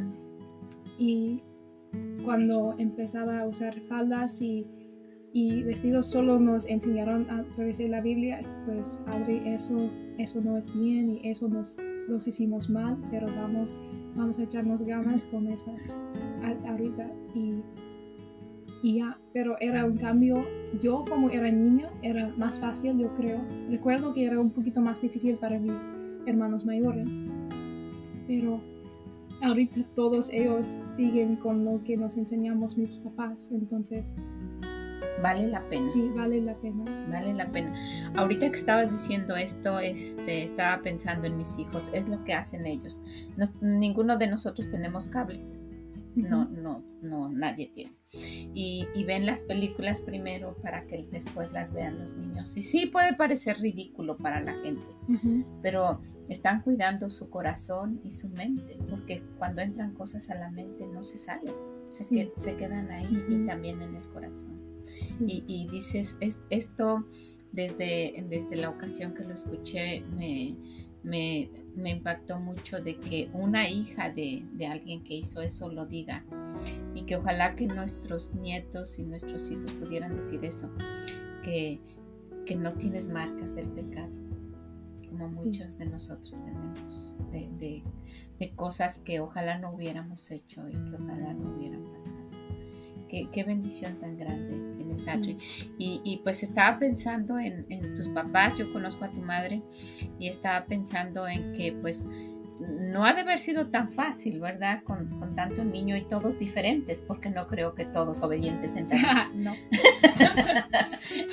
Y 0.99 1.43
cuando 2.25 2.75
empezaba 2.79 3.41
a 3.41 3.47
usar 3.47 3.81
faldas 3.83 4.43
y, 4.43 4.67
y 5.33 5.63
vestidos 5.63 6.11
solo 6.11 6.39
nos 6.39 6.67
enseñaron 6.67 7.29
a 7.31 7.45
través 7.55 7.79
de 7.79 7.89
la 7.89 8.01
Biblia, 8.01 8.43
pues 8.67 9.01
Adri, 9.07 9.41
eso, 9.47 9.77
eso 10.19 10.41
no 10.41 10.57
es 10.57 10.73
bien 10.75 11.15
y 11.15 11.29
eso 11.29 11.49
nos 11.49 11.79
los 12.09 12.27
hicimos 12.27 12.69
mal, 12.69 12.99
pero 13.11 13.27
vamos, 13.37 13.81
vamos 14.17 14.39
a 14.39 14.43
echarnos 14.43 14.83
ganas 14.83 15.25
con 15.25 15.47
esas 15.47 15.97
ahorita 16.67 17.11
y, 17.35 17.55
y 18.83 18.97
ya, 18.97 19.19
pero 19.33 19.57
era 19.61 19.85
un 19.85 19.97
cambio, 19.97 20.41
yo 20.83 21.05
como 21.09 21.31
era 21.31 21.51
niño 21.51 21.89
era 22.03 22.29
más 22.37 22.59
fácil, 22.59 22.99
yo 22.99 23.15
creo. 23.15 23.41
Recuerdo 23.69 24.13
que 24.13 24.25
era 24.25 24.41
un 24.41 24.51
poquito 24.51 24.81
más 24.81 25.01
difícil 25.01 25.37
para 25.37 25.59
mis 25.59 25.89
hermanos 26.27 26.67
mayores, 26.67 27.25
pero 28.27 28.61
ahorita 29.43 29.85
todos 29.95 30.31
ellos 30.33 30.79
siguen 30.89 31.37
con 31.37 31.65
lo 31.65 31.83
que 31.85 31.97
nos 31.97 32.17
enseñamos 32.17 32.77
mis 32.77 32.91
papás, 32.99 33.53
entonces 33.53 34.15
vale 35.23 35.49
la 35.49 35.69
pena. 35.69 35.87
Sí, 35.93 36.11
vale 36.15 36.41
la 36.41 36.55
pena. 36.55 36.85
Vale 37.09 37.35
la 37.35 37.51
pena. 37.51 37.75
Ahorita 38.17 38.49
que 38.51 38.57
estabas 38.57 38.93
diciendo 38.93 39.37
esto, 39.37 39.79
este, 39.79 40.43
estaba 40.43 40.83
pensando 40.83 41.27
en 41.27 41.37
mis 41.37 41.59
hijos, 41.59 41.91
es 41.95 42.09
lo 42.09 42.25
que 42.25 42.35
hacen 42.35 42.67
ellos. 42.67 43.03
ninguno 43.61 44.17
de 44.19 44.27
nosotros 44.27 44.71
tenemos 44.71 45.09
cable. 45.09 45.41
No, 46.15 46.45
no, 46.47 46.83
no, 47.03 47.31
nadie 47.31 47.69
tiene. 47.69 47.93
Y, 48.13 49.05
ven 49.05 49.27
las 49.27 49.43
películas 49.43 50.01
primero 50.01 50.57
para 50.63 50.87
que 50.87 51.07
después 51.11 51.53
las 51.53 51.73
vean 51.73 51.99
los 51.99 52.15
niños. 52.15 52.57
Y 52.57 52.63
sí 52.63 52.87
puede 52.87 53.15
parecer 53.15 53.59
ridículo 53.61 54.17
para 54.17 54.41
la 54.41 54.53
gente, 54.55 54.93
pero 55.63 56.01
están 56.29 56.63
cuidando 56.63 57.11
su 57.11 57.31
corazón 57.31 58.01
y 58.05 58.11
su 58.11 58.29
mente, 58.31 58.79
porque 58.89 59.23
cuando 59.39 59.63
entran 59.63 59.95
cosas 59.95 60.29
a 60.31 60.35
la 60.35 60.51
mente 60.51 60.87
no 60.87 61.05
se 61.05 61.17
salen, 61.17 61.55
se, 61.91 62.33
se 62.37 62.57
quedan 62.57 62.91
ahí 62.91 63.25
y 63.29 63.47
también 63.47 63.81
en 63.83 63.95
el 63.95 64.09
corazón. 64.09 64.70
Y, 65.27 65.69
dices, 65.69 66.19
esto 66.51 67.05
desde, 67.53 68.25
desde 68.29 68.57
la 68.57 68.71
ocasión 68.71 69.15
que 69.15 69.25
lo 69.25 69.35
escuché 69.35 70.03
me, 70.03 70.57
me, 71.03 71.91
impactó 71.91 72.39
mucho 72.39 72.81
de 72.81 72.97
que 72.97 73.31
una 73.33 73.69
hija 73.69 74.11
de, 74.11 74.47
alguien 74.69 75.03
que 75.03 75.15
hizo 75.15 75.41
eso 75.41 75.71
lo 75.71 75.87
diga 75.87 76.25
y 76.95 77.03
que 77.05 77.17
ojalá 77.17 77.55
que 77.55 77.67
nuestros 77.67 78.35
nietos 78.35 78.99
y 78.99 79.05
nuestros 79.05 79.51
hijos 79.51 79.73
pudieran 79.73 80.17
decir 80.17 80.45
eso, 80.45 80.71
que, 81.43 81.81
que 82.47 82.57
no 82.57 82.73
tienes 82.75 83.09
marcas 83.09 83.55
del 83.55 83.69
pecado, 83.69 84.13
como 85.09 85.29
muchos 85.29 85.79
de 85.79 85.87
nosotros 85.87 86.45
tenemos, 86.45 87.17
de, 87.31 87.83
de, 88.39 88.53
cosas 88.55 88.99
que 88.99 89.21
ojalá 89.21 89.59
no 89.59 89.73
hubiéramos 89.73 90.31
hecho 90.31 90.67
y 90.69 90.73
que 90.73 90.95
ojalá 90.95 91.35
no 91.35 91.55
hubieran 91.55 91.85
pasado. 91.93 92.30
Qué, 93.11 93.29
qué 93.33 93.45
bendición 93.45 93.99
tan 93.99 94.17
grande 94.17 94.77
tienes, 94.77 95.09
Adri. 95.09 95.37
Y, 95.79 96.01
y, 96.05 96.19
pues 96.19 96.43
estaba 96.43 96.79
pensando 96.79 97.39
en, 97.39 97.67
en, 97.69 97.95
tus 97.95 98.09
papás, 98.09 98.57
yo 98.57 98.73
conozco 98.73 99.05
a 99.05 99.11
tu 99.11 99.21
madre, 99.21 99.63
y 100.19 100.29
estaba 100.29 100.65
pensando 100.67 101.27
en 101.27 101.55
que 101.55 101.73
pues 101.73 102.07
no 102.61 103.05
ha 103.05 103.15
de 103.15 103.23
haber 103.23 103.39
sido 103.39 103.69
tan 103.69 103.89
fácil, 103.89 104.39
¿verdad? 104.41 104.83
Con, 104.85 105.19
con 105.19 105.35
tanto 105.35 105.65
niño 105.65 105.97
y 105.97 106.03
todos 106.03 106.39
diferentes, 106.39 107.03
porque 107.07 107.31
no 107.31 107.47
creo 107.47 107.75
que 107.75 107.87
todos 107.87 108.23
obedientes 108.23 108.77
entre 108.77 109.01
no. 109.37 109.55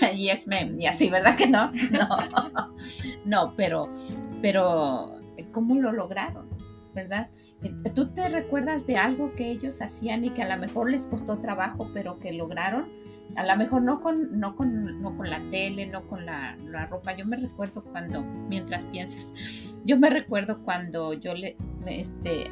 yes, 0.15 0.47
ma'am, 0.47 0.79
y 0.79 0.85
así, 0.85 1.09
¿verdad 1.09 1.35
que 1.35 1.47
no? 1.47 1.71
No, 1.91 2.07
no, 3.25 3.53
pero, 3.55 3.91
pero, 4.41 5.19
¿cómo 5.51 5.75
lo 5.75 5.91
lograron? 5.91 6.46
¿Verdad? 6.97 7.29
Eh, 7.61 7.71
¿Tú 7.93 8.09
te 8.09 8.27
recuerdas 8.27 8.87
de 8.87 8.97
algo 8.97 9.33
que 9.35 9.51
ellos 9.51 9.81
hacían 9.81 10.25
y 10.25 10.31
que 10.31 10.41
a 10.41 10.55
lo 10.55 10.59
mejor 10.59 10.89
les 10.89 11.05
costó 11.05 11.37
trabajo, 11.37 11.91
pero 11.93 12.19
que 12.19 12.33
lograron? 12.33 12.89
A 13.35 13.45
lo 13.45 13.55
mejor 13.55 13.83
no 13.83 14.01
con, 14.01 14.39
no 14.39 14.55
con, 14.55 14.99
no 15.01 15.15
con 15.15 15.29
la 15.29 15.39
tele, 15.51 15.85
no 15.85 16.07
con 16.07 16.25
la, 16.25 16.57
ropa. 16.89 17.15
Yo 17.15 17.25
me 17.25 17.37
recuerdo 17.37 17.83
cuando, 17.83 18.23
mientras 18.23 18.83
pienses, 18.85 19.75
yo 19.85 19.97
me 19.97 20.09
recuerdo 20.09 20.63
cuando 20.63 21.13
yo 21.13 21.35
le, 21.35 21.55
este, 21.85 22.49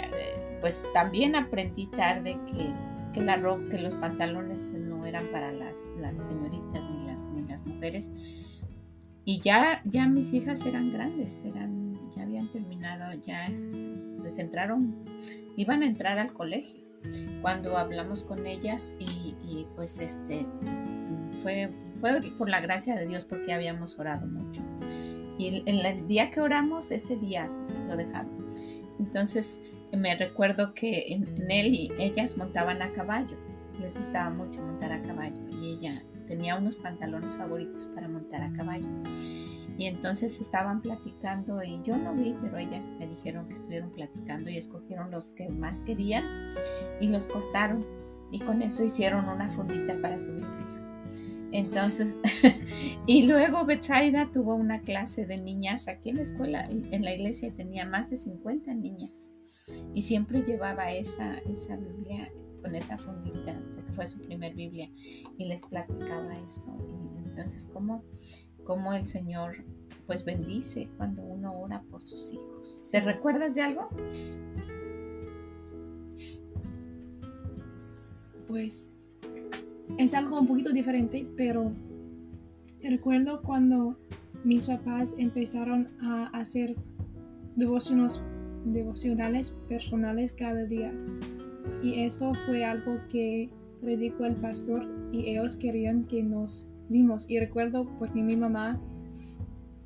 pues 0.61 0.85
también 0.93 1.35
aprendí 1.35 1.87
tarde 1.87 2.39
que, 2.45 2.71
que 3.13 3.21
la 3.21 3.37
ropa, 3.37 3.63
que 3.71 3.79
los 3.79 3.95
pantalones 3.95 4.75
no 4.75 5.05
eran 5.05 5.25
para 5.31 5.51
las, 5.51 5.89
las 5.99 6.19
señoritas 6.19 6.83
ni 6.91 7.07
las, 7.07 7.25
ni 7.25 7.47
las 7.47 7.65
mujeres. 7.65 8.11
Y 9.27 9.39
ya, 9.39 9.81
ya 9.85 10.07
mis 10.07 10.31
hijas 10.33 10.63
eran 10.67 10.93
grandes, 10.93 11.43
eran, 11.43 11.99
ya 12.11 12.21
habían 12.21 12.47
terminado, 12.49 13.19
ya 13.23 13.47
pues 14.25 14.39
entraron, 14.39 14.95
iban 15.55 15.83
a 15.83 15.85
entrar 15.85 16.17
al 16.17 16.33
colegio. 16.33 16.83
Cuando 17.43 17.77
hablamos 17.77 18.23
con 18.23 18.47
ellas 18.47 18.95
y, 18.99 19.67
pues 19.75 19.99
este 19.99 20.47
fue, 21.43 21.69
fue 22.01 22.19
por 22.35 22.49
la 22.49 22.59
gracia 22.59 22.95
de 22.95 23.05
Dios 23.05 23.23
porque 23.23 23.53
habíamos 23.53 23.99
orado 23.99 24.25
mucho. 24.25 24.63
Y 25.37 25.61
el, 25.67 25.85
el 25.85 26.07
día 26.07 26.31
que 26.31 26.41
oramos, 26.41 26.89
ese 26.89 27.17
día 27.17 27.47
lo 27.87 27.95
dejaron. 27.95 28.35
Entonces 28.97 29.61
me 29.93 30.15
recuerdo 30.15 30.73
que 30.73 31.13
en, 31.13 31.27
en 31.27 31.51
él 31.51 31.93
ellas 31.99 32.35
montaban 32.35 32.81
a 32.81 32.91
caballo. 32.93 33.37
Les 33.79 33.95
gustaba 33.95 34.31
mucho 34.31 34.59
montar 34.59 34.91
a 34.91 35.03
caballo 35.03 35.39
y 35.51 35.73
ella 35.73 36.03
tenía 36.27 36.55
unos 36.55 36.77
pantalones 36.77 37.35
favoritos 37.35 37.91
para 37.93 38.07
montar 38.07 38.41
a 38.41 38.51
caballo. 38.53 38.87
Y 39.77 39.85
entonces 39.85 40.39
estaban 40.39 40.81
platicando 40.81 41.61
y 41.61 41.81
yo 41.83 41.97
no 41.97 42.13
vi, 42.13 42.35
pero 42.41 42.57
ellas 42.57 42.93
me 42.97 43.07
dijeron 43.07 43.47
que 43.47 43.55
estuvieron 43.55 43.91
platicando 43.91 44.49
y 44.49 44.57
escogieron 44.57 45.11
los 45.11 45.33
que 45.33 45.49
más 45.49 45.81
querían 45.81 46.23
y 47.01 47.07
los 47.07 47.27
cortaron 47.27 47.81
y 48.31 48.39
con 48.39 48.61
eso 48.61 48.83
hicieron 48.83 49.27
una 49.27 49.49
fundita 49.51 49.99
para 50.01 50.17
su 50.17 50.33
Biblia. 50.33 50.75
Entonces, 51.51 52.21
y 53.05 53.23
luego 53.23 53.65
Betsaida 53.65 54.31
tuvo 54.31 54.55
una 54.55 54.81
clase 54.81 55.25
de 55.25 55.37
niñas 55.37 55.87
aquí 55.87 56.09
en 56.09 56.17
la 56.17 56.21
escuela, 56.23 56.67
en 56.69 57.03
la 57.03 57.13
iglesia 57.13 57.53
tenía 57.55 57.85
más 57.85 58.09
de 58.09 58.15
50 58.15 58.73
niñas 58.73 59.33
y 59.93 60.01
siempre 60.01 60.41
llevaba 60.41 60.91
esa, 60.91 61.37
esa 61.39 61.75
Biblia 61.77 62.29
con 62.61 62.75
esa 62.75 62.97
fundita, 62.97 63.61
porque 63.75 63.91
fue 63.93 64.07
su 64.07 64.19
primer 64.21 64.55
Biblia, 64.55 64.89
y 65.37 65.45
les 65.45 65.61
platicaba 65.63 66.35
eso. 66.39 66.75
Y 67.15 67.19
entonces, 67.19 67.69
¿cómo 67.71 68.03
cómo 68.65 68.93
el 68.93 69.05
Señor 69.05 69.63
pues 70.05 70.25
bendice 70.25 70.89
cuando 70.97 71.23
uno 71.23 71.53
ora 71.57 71.81
por 71.89 72.03
sus 72.03 72.33
hijos. 72.33 72.89
¿Te 72.91 72.99
recuerdas 72.99 73.55
de 73.55 73.61
algo? 73.61 73.89
Pues 78.47 78.89
es 79.97 80.13
algo 80.13 80.39
un 80.39 80.47
poquito 80.47 80.71
diferente, 80.71 81.27
pero 81.37 81.71
recuerdo 82.83 83.41
cuando 83.41 83.97
mis 84.43 84.65
papás 84.65 85.15
empezaron 85.17 85.89
a 86.01 86.27
hacer 86.37 86.75
devociones, 87.55 88.21
devocionales 88.65 89.51
personales 89.67 90.33
cada 90.33 90.65
día. 90.65 90.93
Y 91.81 92.01
eso 92.01 92.33
fue 92.45 92.63
algo 92.63 92.99
que 93.09 93.49
predicó 93.81 94.25
el 94.25 94.35
pastor 94.35 94.85
y 95.11 95.29
ellos 95.29 95.55
querían 95.55 96.05
que 96.05 96.21
nos 96.21 96.69
vimos. 96.89 97.29
Y 97.29 97.39
recuerdo 97.39 97.87
porque 97.99 98.21
mi 98.21 98.35
mamá 98.35 98.79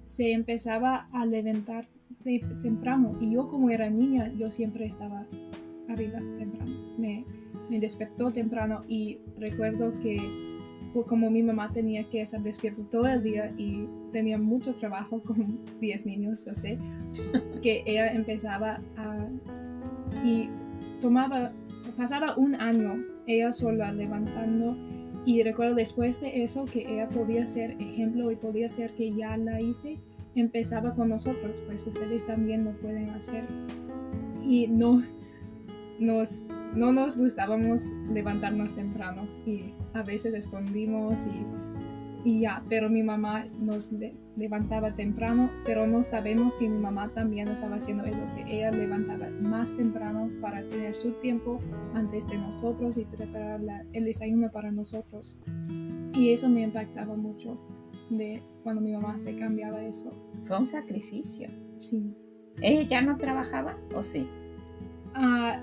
se 0.05 0.31
empezaba 0.31 1.07
a 1.11 1.25
levantar 1.25 1.87
temprano 2.23 3.17
y 3.21 3.31
yo 3.31 3.47
como 3.47 3.69
era 3.69 3.89
niña, 3.89 4.31
yo 4.33 4.51
siempre 4.51 4.85
estaba 4.85 5.25
arriba 5.87 6.19
temprano. 6.37 6.71
Me, 6.97 7.25
me 7.69 7.79
despertó 7.79 8.31
temprano 8.31 8.83
y 8.87 9.19
recuerdo 9.37 9.97
que 9.99 10.17
pues, 10.93 11.05
como 11.05 11.29
mi 11.29 11.43
mamá 11.43 11.71
tenía 11.71 12.03
que 12.09 12.21
estar 12.21 12.41
despierto 12.41 12.83
todo 12.85 13.07
el 13.07 13.23
día 13.23 13.53
y 13.57 13.87
tenía 14.11 14.37
mucho 14.37 14.73
trabajo 14.73 15.21
con 15.23 15.59
10 15.79 16.05
niños, 16.05 16.45
yo 16.45 16.53
sé, 16.53 16.77
que 17.61 17.83
ella 17.85 18.11
empezaba 18.11 18.81
a... 18.97 19.27
y 20.23 20.49
tomaba, 20.99 21.51
pasaba 21.97 22.35
un 22.37 22.55
año 22.55 23.03
ella 23.27 23.53
sola 23.53 23.91
levantando 23.91 24.75
y 25.25 25.43
recuerdo 25.43 25.75
después 25.75 26.21
de 26.21 26.43
eso 26.43 26.65
que 26.65 26.81
ella 26.91 27.09
podía 27.09 27.45
ser 27.45 27.71
ejemplo 27.71 28.31
y 28.31 28.35
podía 28.35 28.69
ser 28.69 28.91
que 28.91 29.13
ya 29.13 29.37
la 29.37 29.61
hice, 29.61 29.99
empezaba 30.35 30.93
con 30.93 31.09
nosotros, 31.09 31.61
pues 31.67 31.85
ustedes 31.85 32.25
también 32.25 32.65
lo 32.65 32.71
pueden 32.73 33.09
hacer. 33.09 33.45
Y 34.41 34.67
no 34.67 35.03
nos, 35.99 36.43
no 36.73 36.91
nos 36.91 37.17
gustábamos 37.17 37.91
levantarnos 38.07 38.73
temprano 38.73 39.27
y 39.45 39.73
a 39.93 40.03
veces 40.03 40.33
escondimos 40.33 41.25
y 41.25 41.45
y 42.23 42.41
ya, 42.41 42.63
pero 42.69 42.89
mi 42.89 43.03
mamá 43.03 43.45
nos 43.59 43.89
levantaba 44.35 44.95
temprano, 44.95 45.49
pero 45.65 45.87
no 45.87 46.03
sabemos 46.03 46.55
que 46.55 46.69
mi 46.69 46.77
mamá 46.77 47.09
también 47.13 47.47
estaba 47.47 47.77
haciendo 47.77 48.03
eso, 48.05 48.21
que 48.35 48.57
ella 48.57 48.71
levantaba 48.71 49.29
más 49.41 49.75
temprano 49.75 50.29
para 50.41 50.61
tener 50.63 50.95
su 50.95 51.11
tiempo 51.21 51.59
antes 51.93 52.27
de 52.27 52.37
nosotros 52.37 52.97
y 52.97 53.05
preparar 53.05 53.61
el 53.93 54.05
desayuno 54.05 54.51
para 54.51 54.71
nosotros. 54.71 55.37
Y 56.13 56.31
eso 56.31 56.49
me 56.49 56.61
impactaba 56.61 57.15
mucho 57.15 57.57
de 58.09 58.43
cuando 58.63 58.81
mi 58.81 58.91
mamá 58.91 59.17
se 59.17 59.37
cambiaba 59.37 59.83
eso. 59.83 60.11
Fue 60.43 60.57
un 60.57 60.65
sacrificio. 60.65 61.49
Sí. 61.77 62.13
¿Ella 62.61 62.83
ya 62.83 63.01
no 63.01 63.17
trabajaba 63.17 63.77
o 63.95 64.03
sí? 64.03 64.27
Ah, 65.13 65.61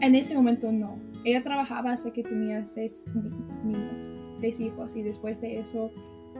en 0.00 0.14
ese 0.14 0.34
momento 0.34 0.70
no 0.70 1.08
ella 1.24 1.42
trabajaba 1.42 1.92
hasta 1.92 2.12
que 2.12 2.22
tenía 2.22 2.64
seis 2.64 3.04
niños, 3.64 4.10
seis 4.38 4.60
hijos, 4.60 4.96
y 4.96 5.02
después 5.02 5.40
de 5.40 5.58
eso 5.58 5.90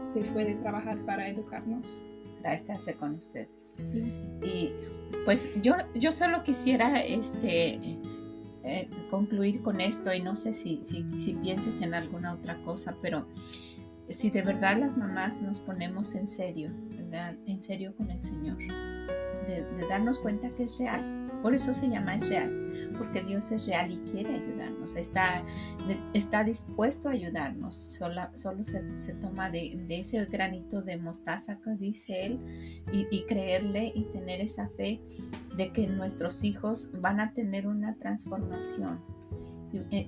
se 0.05 0.25
fue 0.25 0.45
de 0.45 0.55
trabajar 0.55 0.99
para 1.05 1.29
educarnos. 1.29 2.03
Para 2.43 2.55
estarse 2.55 2.95
con 2.95 3.17
ustedes. 3.17 3.75
Sí. 3.83 4.13
Y 4.45 4.73
pues 5.25 5.61
yo, 5.61 5.75
yo 5.97 6.13
solo 6.13 6.45
quisiera 6.45 7.01
este, 7.01 7.81
eh, 8.63 8.89
concluir 9.11 9.61
con 9.61 9.81
esto 9.81 10.15
y 10.15 10.23
no 10.23 10.37
sé 10.37 10.53
si, 10.53 10.81
si, 10.81 11.05
si 11.19 11.35
pienses 11.35 11.81
en 11.81 11.95
alguna 11.95 12.35
otra 12.35 12.63
cosa, 12.63 12.97
pero 13.03 13.27
si 14.09 14.31
de 14.31 14.43
verdad 14.43 14.79
las 14.79 14.97
mamás 14.97 15.43
nos 15.43 15.59
ponemos 15.59 16.15
en 16.15 16.29
serio, 16.29 16.71
¿verdad? 16.91 17.35
En 17.47 17.61
serio 17.61 17.93
con 17.97 18.09
el 18.09 18.23
Señor, 18.23 18.57
de, 18.59 19.65
de 19.77 19.89
darnos 19.89 20.21
cuenta 20.21 20.49
que 20.51 20.63
es 20.63 20.79
real, 20.79 21.28
por 21.43 21.55
eso 21.55 21.73
se 21.73 21.89
llama 21.89 22.17
es 22.17 22.29
real, 22.29 22.69
porque 22.99 23.23
Dios 23.23 23.53
es 23.53 23.67
real 23.67 23.91
y 23.91 23.99
quiere 24.11 24.35
ayudarnos, 24.35 24.97
está, 24.97 25.45
está 26.13 26.45
dispuesto 26.45 27.09
a 27.09 27.13
ayudarnos, 27.13 27.77
solo, 27.77 28.23
solo 28.33 28.65
se, 28.65 28.97
se 28.99 29.15
toma 29.15 29.51
de, 29.51 29.81
de, 29.87 30.01
ese 30.01 30.25
granito 30.27 30.83
de 30.83 30.97
mostaza 30.97 31.61
que 31.61 31.71
dice 31.77 32.27
Él 32.27 32.41
y, 32.93 33.23
creerle 33.23 33.93
y 33.95 34.05
tener 34.05 34.41
esa 34.41 34.69
fe 34.77 35.01
de 35.57 35.73
que 35.73 35.87
nuestros 35.87 36.45
hijos 36.45 36.91
van 37.01 37.21
a 37.21 37.33
tener 37.33 37.67
una 37.67 37.97
transformación. 37.97 39.01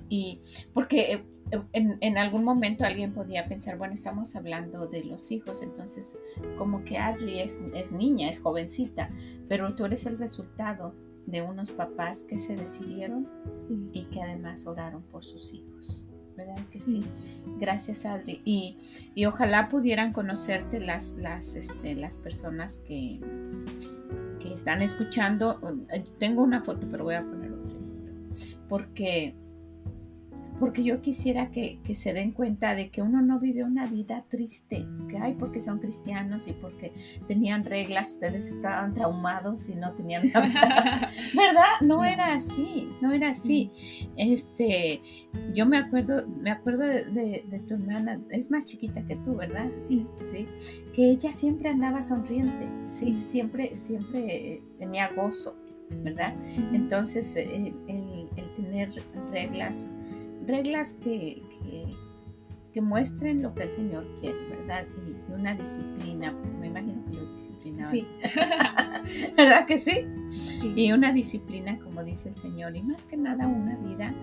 Y, 0.09 0.41
porque 0.73 1.23
en, 1.73 1.97
en, 2.01 2.17
algún 2.17 2.43
momento 2.43 2.83
alguien 2.83 3.13
podía 3.13 3.47
pensar, 3.47 3.77
bueno, 3.77 3.93
estamos 3.93 4.35
hablando 4.35 4.87
de 4.87 5.03
los 5.03 5.31
hijos, 5.31 5.61
entonces 5.61 6.17
como 6.57 6.83
que 6.83 6.97
Adri 6.97 7.41
es, 7.41 7.61
es 7.75 7.91
niña, 7.91 8.29
es 8.29 8.39
jovencita, 8.39 9.11
pero 9.47 9.75
tú 9.75 9.85
eres 9.85 10.07
el 10.07 10.17
resultado 10.17 10.95
de 11.25 11.41
unos 11.41 11.71
papás 11.71 12.23
que 12.23 12.37
se 12.37 12.55
decidieron 12.55 13.27
sí. 13.55 13.89
y 13.93 14.05
que 14.05 14.21
además 14.21 14.67
oraron 14.67 15.03
por 15.03 15.23
sus 15.23 15.53
hijos. 15.53 16.07
¿Verdad 16.35 16.59
que 16.71 16.79
sí? 16.79 17.03
sí. 17.03 17.07
Gracias, 17.59 18.05
Adri. 18.05 18.41
Y, 18.45 18.77
y, 19.15 19.25
ojalá 19.25 19.69
pudieran 19.69 20.13
conocerte 20.13 20.79
las, 20.79 21.11
las, 21.11 21.55
este, 21.55 21.95
las 21.95 22.17
personas 22.17 22.79
que, 22.79 23.19
que 24.39 24.53
están 24.53 24.81
escuchando. 24.81 25.59
Tengo 26.17 26.41
una 26.41 26.63
foto, 26.63 26.87
pero 26.89 27.03
voy 27.03 27.15
a 27.15 27.23
poner 27.23 27.51
otra. 27.51 27.77
Porque 28.69 29.35
porque 30.61 30.83
yo 30.83 31.01
quisiera 31.01 31.49
que, 31.49 31.79
que, 31.83 31.95
se 31.95 32.13
den 32.13 32.33
cuenta 32.33 32.75
de 32.75 32.91
que 32.91 33.01
uno 33.01 33.23
no 33.23 33.39
vive 33.39 33.63
una 33.63 33.87
vida 33.87 34.23
triste, 34.29 34.85
que 35.09 35.17
hay 35.17 35.33
porque 35.33 35.59
son 35.59 35.79
cristianos 35.79 36.47
y 36.47 36.53
porque 36.53 36.93
tenían 37.27 37.63
reglas, 37.65 38.11
ustedes 38.11 38.47
estaban 38.47 38.93
traumados 38.93 39.69
y 39.69 39.75
no 39.75 39.91
tenían 39.93 40.31
nada. 40.33 41.09
¿Verdad? 41.35 41.81
No 41.81 42.05
era 42.05 42.35
así, 42.35 42.87
no 43.01 43.11
era 43.11 43.29
así. 43.29 43.71
Este, 44.15 45.01
yo 45.51 45.65
me 45.65 45.79
acuerdo, 45.79 46.27
me 46.27 46.51
acuerdo 46.51 46.85
de, 46.85 47.05
de, 47.05 47.43
de 47.49 47.59
tu 47.61 47.73
hermana, 47.73 48.21
es 48.29 48.51
más 48.51 48.67
chiquita 48.67 49.01
que 49.07 49.15
tú, 49.15 49.35
¿verdad? 49.37 49.67
Sí. 49.79 50.05
Sí. 50.31 50.47
Que 50.93 51.09
ella 51.09 51.33
siempre 51.33 51.69
andaba 51.69 52.03
sonriente, 52.03 52.69
sí, 52.85 53.17
siempre, 53.17 53.75
siempre 53.75 54.61
tenía 54.77 55.11
gozo, 55.15 55.57
¿verdad? 56.03 56.35
Entonces, 56.71 57.35
el, 57.35 57.73
el, 57.87 58.29
el 58.35 58.55
tener 58.55 58.93
reglas 59.31 59.89
reglas 60.45 60.93
que, 60.93 61.43
que, 61.63 61.93
que, 62.73 62.81
muestren 62.81 63.41
lo 63.41 63.53
que 63.53 63.63
el 63.63 63.71
Señor 63.71 64.05
quiere, 64.19 64.37
¿verdad? 64.49 64.85
Y, 65.05 65.31
una 65.31 65.55
disciplina, 65.55 66.33
porque 66.33 66.57
me 66.57 66.67
imagino 66.67 67.05
que 67.05 67.13
los 67.13 67.31
disciplinaban. 67.31 67.91
Sí. 67.91 68.07
¿Verdad 69.37 69.65
que 69.65 69.77
sí? 69.77 70.05
sí? 70.29 70.73
Y 70.75 70.91
una 70.91 71.11
disciplina, 71.11 71.79
como 71.79 72.03
dice 72.03 72.29
el 72.29 72.35
Señor, 72.35 72.75
y 72.75 72.81
más 72.81 73.05
que 73.05 73.17
nada 73.17 73.47
una 73.47 73.75
vida 73.77 74.13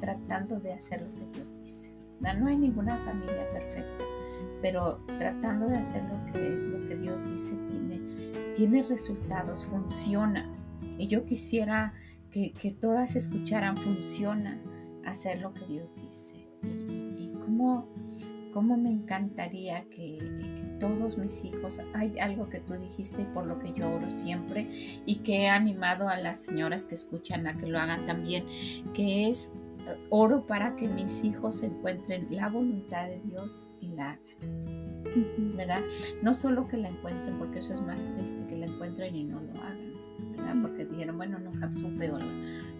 tratando 0.00 0.60
de 0.60 0.72
hacer 0.72 1.02
lo 1.02 1.14
que 1.14 1.36
Dios 1.36 1.52
dice. 1.60 1.92
¿verdad? 2.20 2.40
No 2.40 2.46
hay 2.48 2.56
ninguna 2.56 2.96
familia 2.98 3.46
perfecta, 3.52 4.04
pero 4.60 5.00
tratando 5.18 5.68
de 5.68 5.76
hacer 5.76 6.02
lo 6.04 6.32
que, 6.32 6.50
lo 6.50 6.88
que 6.88 6.96
Dios 6.96 7.24
dice 7.28 7.56
tiene, 7.70 8.00
tiene 8.54 8.82
resultados, 8.82 9.64
funciona. 9.64 10.48
Y 10.98 11.08
yo 11.08 11.24
quisiera 11.24 11.94
que, 12.30 12.52
que 12.52 12.70
todas 12.70 13.16
escucharan, 13.16 13.76
funciona 13.76 14.58
hacer 15.12 15.40
lo 15.40 15.52
que 15.54 15.66
Dios 15.66 15.94
dice. 15.96 16.36
Y, 16.62 17.24
y 17.24 17.32
cómo, 17.40 17.88
cómo, 18.52 18.76
me 18.76 18.90
encantaría 18.90 19.84
que, 19.90 20.18
que, 20.18 20.62
todos 20.78 21.18
mis 21.18 21.44
hijos, 21.44 21.80
hay 21.94 22.18
algo 22.18 22.48
que 22.48 22.60
tú 22.60 22.74
dijiste 22.74 23.22
y 23.22 23.24
por 23.26 23.46
lo 23.46 23.58
que 23.58 23.72
yo 23.72 23.88
oro 23.88 24.10
siempre 24.10 24.68
y 25.06 25.16
que 25.16 25.42
he 25.42 25.48
animado 25.48 26.08
a 26.08 26.16
las 26.16 26.38
señoras 26.38 26.86
que 26.86 26.94
escuchan 26.94 27.46
a 27.46 27.56
que 27.56 27.66
lo 27.66 27.78
hagan 27.78 28.04
también, 28.04 28.44
que 28.94 29.28
es 29.28 29.52
oro 30.10 30.46
para 30.46 30.76
que 30.76 30.88
mis 30.88 31.24
hijos 31.24 31.62
encuentren 31.62 32.26
la 32.30 32.48
voluntad 32.48 33.06
de 33.06 33.20
Dios 33.20 33.68
y 33.80 33.88
la 33.88 34.12
hagan. 34.12 34.22
¿Verdad? 35.56 35.80
No 36.22 36.32
solo 36.32 36.66
que 36.68 36.76
la 36.76 36.88
encuentren, 36.88 37.38
porque 37.38 37.58
eso 37.58 37.72
es 37.72 37.82
más 37.82 38.06
triste, 38.14 38.46
que 38.46 38.56
la 38.56 38.66
encuentren 38.66 39.14
y 39.14 39.24
no 39.24 39.40
lo 39.40 39.52
hagan. 39.60 39.92
¿verdad? 40.30 40.54
Porque 40.62 40.86
dijeron, 40.86 41.16
bueno, 41.16 41.38
nunca 41.38 41.70
supe, 41.72 42.10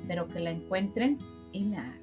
pero 0.06 0.26
que 0.28 0.40
la 0.40 0.50
encuentren 0.50 1.18
y 1.52 1.64
la 1.64 1.80
hagan 1.80 2.01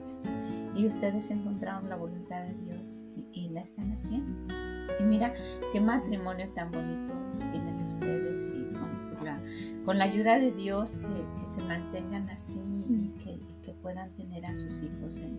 y 0.76 0.88
ustedes 0.88 1.32
encontraron 1.32 1.90
la 1.90 1.96
voluntad 1.96 2.44
de 2.44 2.54
Dios 2.66 3.04
y, 3.16 3.28
y, 3.34 3.50
la 3.50 3.62
están 3.62 3.92
haciendo. 3.92 4.54
Y 5.00 5.04
mira 5.04 5.34
qué 5.72 5.82
matrimonio 5.82 6.50
tan 6.54 6.72
bonito 6.72 7.14
tienen 7.52 7.84
ustedes 7.84 8.54
y 8.54 8.74
con 8.74 9.26
la, 9.26 9.42
con 9.86 9.98
la 9.98 10.06
ayuda 10.06 10.40
de 10.40 10.52
Dios 10.52 10.98
que, 10.98 11.40
que 11.40 11.46
se 11.46 11.62
mantengan 11.62 12.30
así 12.30 12.62
sí. 12.74 13.12
y, 13.14 13.18
que, 13.18 13.32
y, 13.32 13.62
que, 13.64 13.74
puedan 13.74 14.14
tener 14.16 14.46
a 14.46 14.56
sus 14.56 14.84
hijos 14.84 15.20
en, 15.20 15.38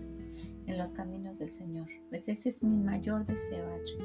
en, 0.67 0.79
los 0.79 0.93
caminos 0.93 1.39
del 1.39 1.53
Señor. 1.53 1.87
Pues 2.09 2.29
ese 2.29 2.49
es 2.49 2.63
mi 2.63 2.79
mayor 2.79 3.27
deseo, 3.27 3.67
Adri, 3.67 3.99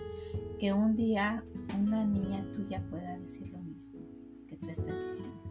que 0.59 0.73
un 0.73 0.95
día 0.95 1.43
una 1.79 2.05
niña 2.05 2.45
tuya 2.53 2.83
pueda 2.89 3.17
decir 3.17 3.49
lo 3.49 3.59
mismo 3.59 3.99
que 4.47 4.57
tú 4.57 4.69
estás 4.69 4.97
diciendo. 5.05 5.44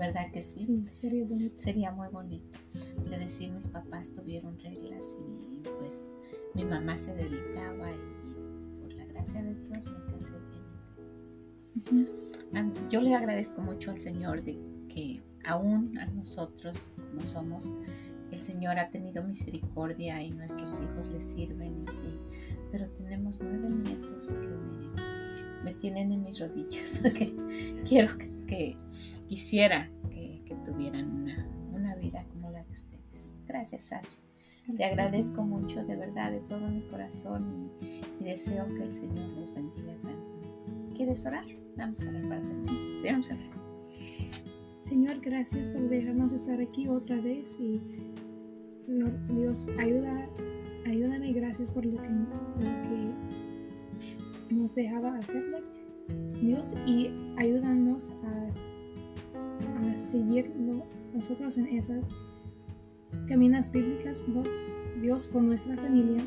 ¿Verdad 0.00 0.32
que 0.32 0.42
sí? 0.42 0.58
sí 0.58 0.84
sería, 1.00 1.26
sería, 1.56 1.92
muy 1.92 2.08
bonito 2.08 2.58
de 3.08 3.18
decir 3.18 3.52
mis 3.52 3.68
papás 3.68 4.10
tuvieron 4.12 4.58
reglas 4.58 5.18
y 5.20 5.68
pues 5.78 6.08
mi 6.54 6.64
mamá 6.64 6.96
se 6.96 7.14
dedicaba 7.14 7.90
y, 7.92 8.30
y 8.30 8.80
por 8.80 8.92
la 8.94 9.04
gracia 9.04 9.42
de 9.42 9.54
Dios 9.54 9.86
me 9.86 10.12
casé 10.12 10.32
bien. 10.48 10.64
Uh 11.74 12.06
-huh. 12.06 12.88
Yo 12.88 13.00
le 13.02 13.14
agradezco 13.14 13.60
mucho 13.60 13.90
al 13.90 14.00
Señor 14.00 14.42
de 14.42 14.58
que 14.88 15.22
aún 15.44 15.96
a 15.98 16.06
nosotros 16.06 16.92
como 16.96 17.22
somos, 17.22 17.72
el 18.30 18.38
Señor 18.40 18.78
ha 18.78 18.90
tenido 18.90 19.22
misericordia 19.22 20.22
y 20.22 20.30
nuestros 20.30 20.80
hijos 20.80 21.08
le 21.08 21.20
sirven, 21.20 21.84
y, 21.84 22.68
pero 22.72 22.88
tenemos 22.90 23.38
nueve 23.40 23.70
nietos 23.70 24.32
que 24.32 24.48
me, 24.48 25.64
me 25.64 25.74
tienen 25.74 26.12
en 26.12 26.22
mis 26.22 26.40
rodillas, 26.40 27.02
que 27.14 27.34
quiero 27.86 28.16
que, 28.16 28.30
que 28.46 28.76
quisiera 29.30 29.88
que, 30.10 30.56
tuvieran 30.66 31.08
una, 31.72 31.94
vida 31.94 32.24
como 32.32 32.50
la 32.50 32.64
de 32.64 32.72
ustedes. 32.72 33.34
Gracias, 33.46 33.84
Sachi. 33.84 34.16
Te 34.76 34.84
agradezco 34.84 35.42
mucho, 35.42 35.84
de 35.84 35.96
verdad, 35.96 36.32
de 36.32 36.40
todo 36.40 36.68
mi 36.68 36.80
corazón 36.88 37.70
y, 37.80 38.24
deseo 38.24 38.66
que 38.74 38.84
el 38.84 38.92
Señor 38.92 39.28
los 39.38 39.54
bendiga 39.54 39.94
grandemente. 40.02 40.96
¿Quieres 40.96 41.24
orar? 41.26 41.44
Vamos 41.76 42.04
a 42.04 42.08
orar 42.10 42.28
para 42.28 42.40
ti. 42.40 42.68
Sí, 42.98 43.06
vamos 43.06 43.30
a 43.30 43.34
orar. 43.34 43.50
Señor, 44.80 45.20
gracias 45.20 45.68
por 45.68 45.88
dejarnos 45.88 46.32
estar 46.32 46.60
aquí 46.60 46.88
otra 46.88 47.20
vez 47.20 47.56
y 47.60 47.80
Dios, 49.28 49.68
ayuda, 49.78 50.28
ayúdame, 50.86 51.32
gracias 51.32 51.70
por 51.70 51.84
lo 51.84 52.02
que, 52.02 52.08
lo 52.08 52.70
que 54.48 54.54
nos 54.54 54.74
dejaba 54.74 55.16
hacerlo. 55.18 55.58
Dios, 56.40 56.74
y 56.86 57.10
ayúdanos 57.36 58.10
a, 58.24 58.69
a 59.88 59.98
seguir 59.98 60.52
nosotros 61.12 61.58
en 61.58 61.66
esas 61.66 62.10
caminas 63.28 63.72
bíblicas, 63.72 64.22
Dios, 65.00 65.26
con 65.26 65.46
nuestra 65.48 65.76
familia. 65.76 66.22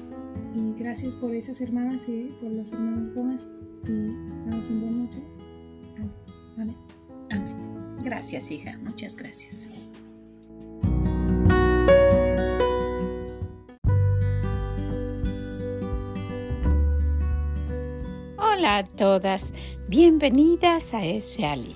Y 0.55 0.73
gracias 0.79 1.15
por 1.15 1.33
esas 1.33 1.61
hermanas 1.61 2.07
y 2.07 2.35
por 2.41 2.51
los 2.51 2.71
hermanos 2.71 3.13
Gómez. 3.13 3.47
Y 3.85 4.49
damos 4.49 4.69
un 4.69 4.81
buen 4.81 5.03
noche. 5.03 5.23
Amén. 6.57 6.75
Amén. 7.31 7.55
Gracias, 8.03 8.51
hija. 8.51 8.77
Muchas 8.83 9.15
gracias. 9.15 9.89
Hola 18.63 18.77
a 18.77 18.83
todas, 18.85 19.51
bienvenidas 19.89 20.93
a 20.93 21.03
Es 21.03 21.37
Reali, 21.37 21.75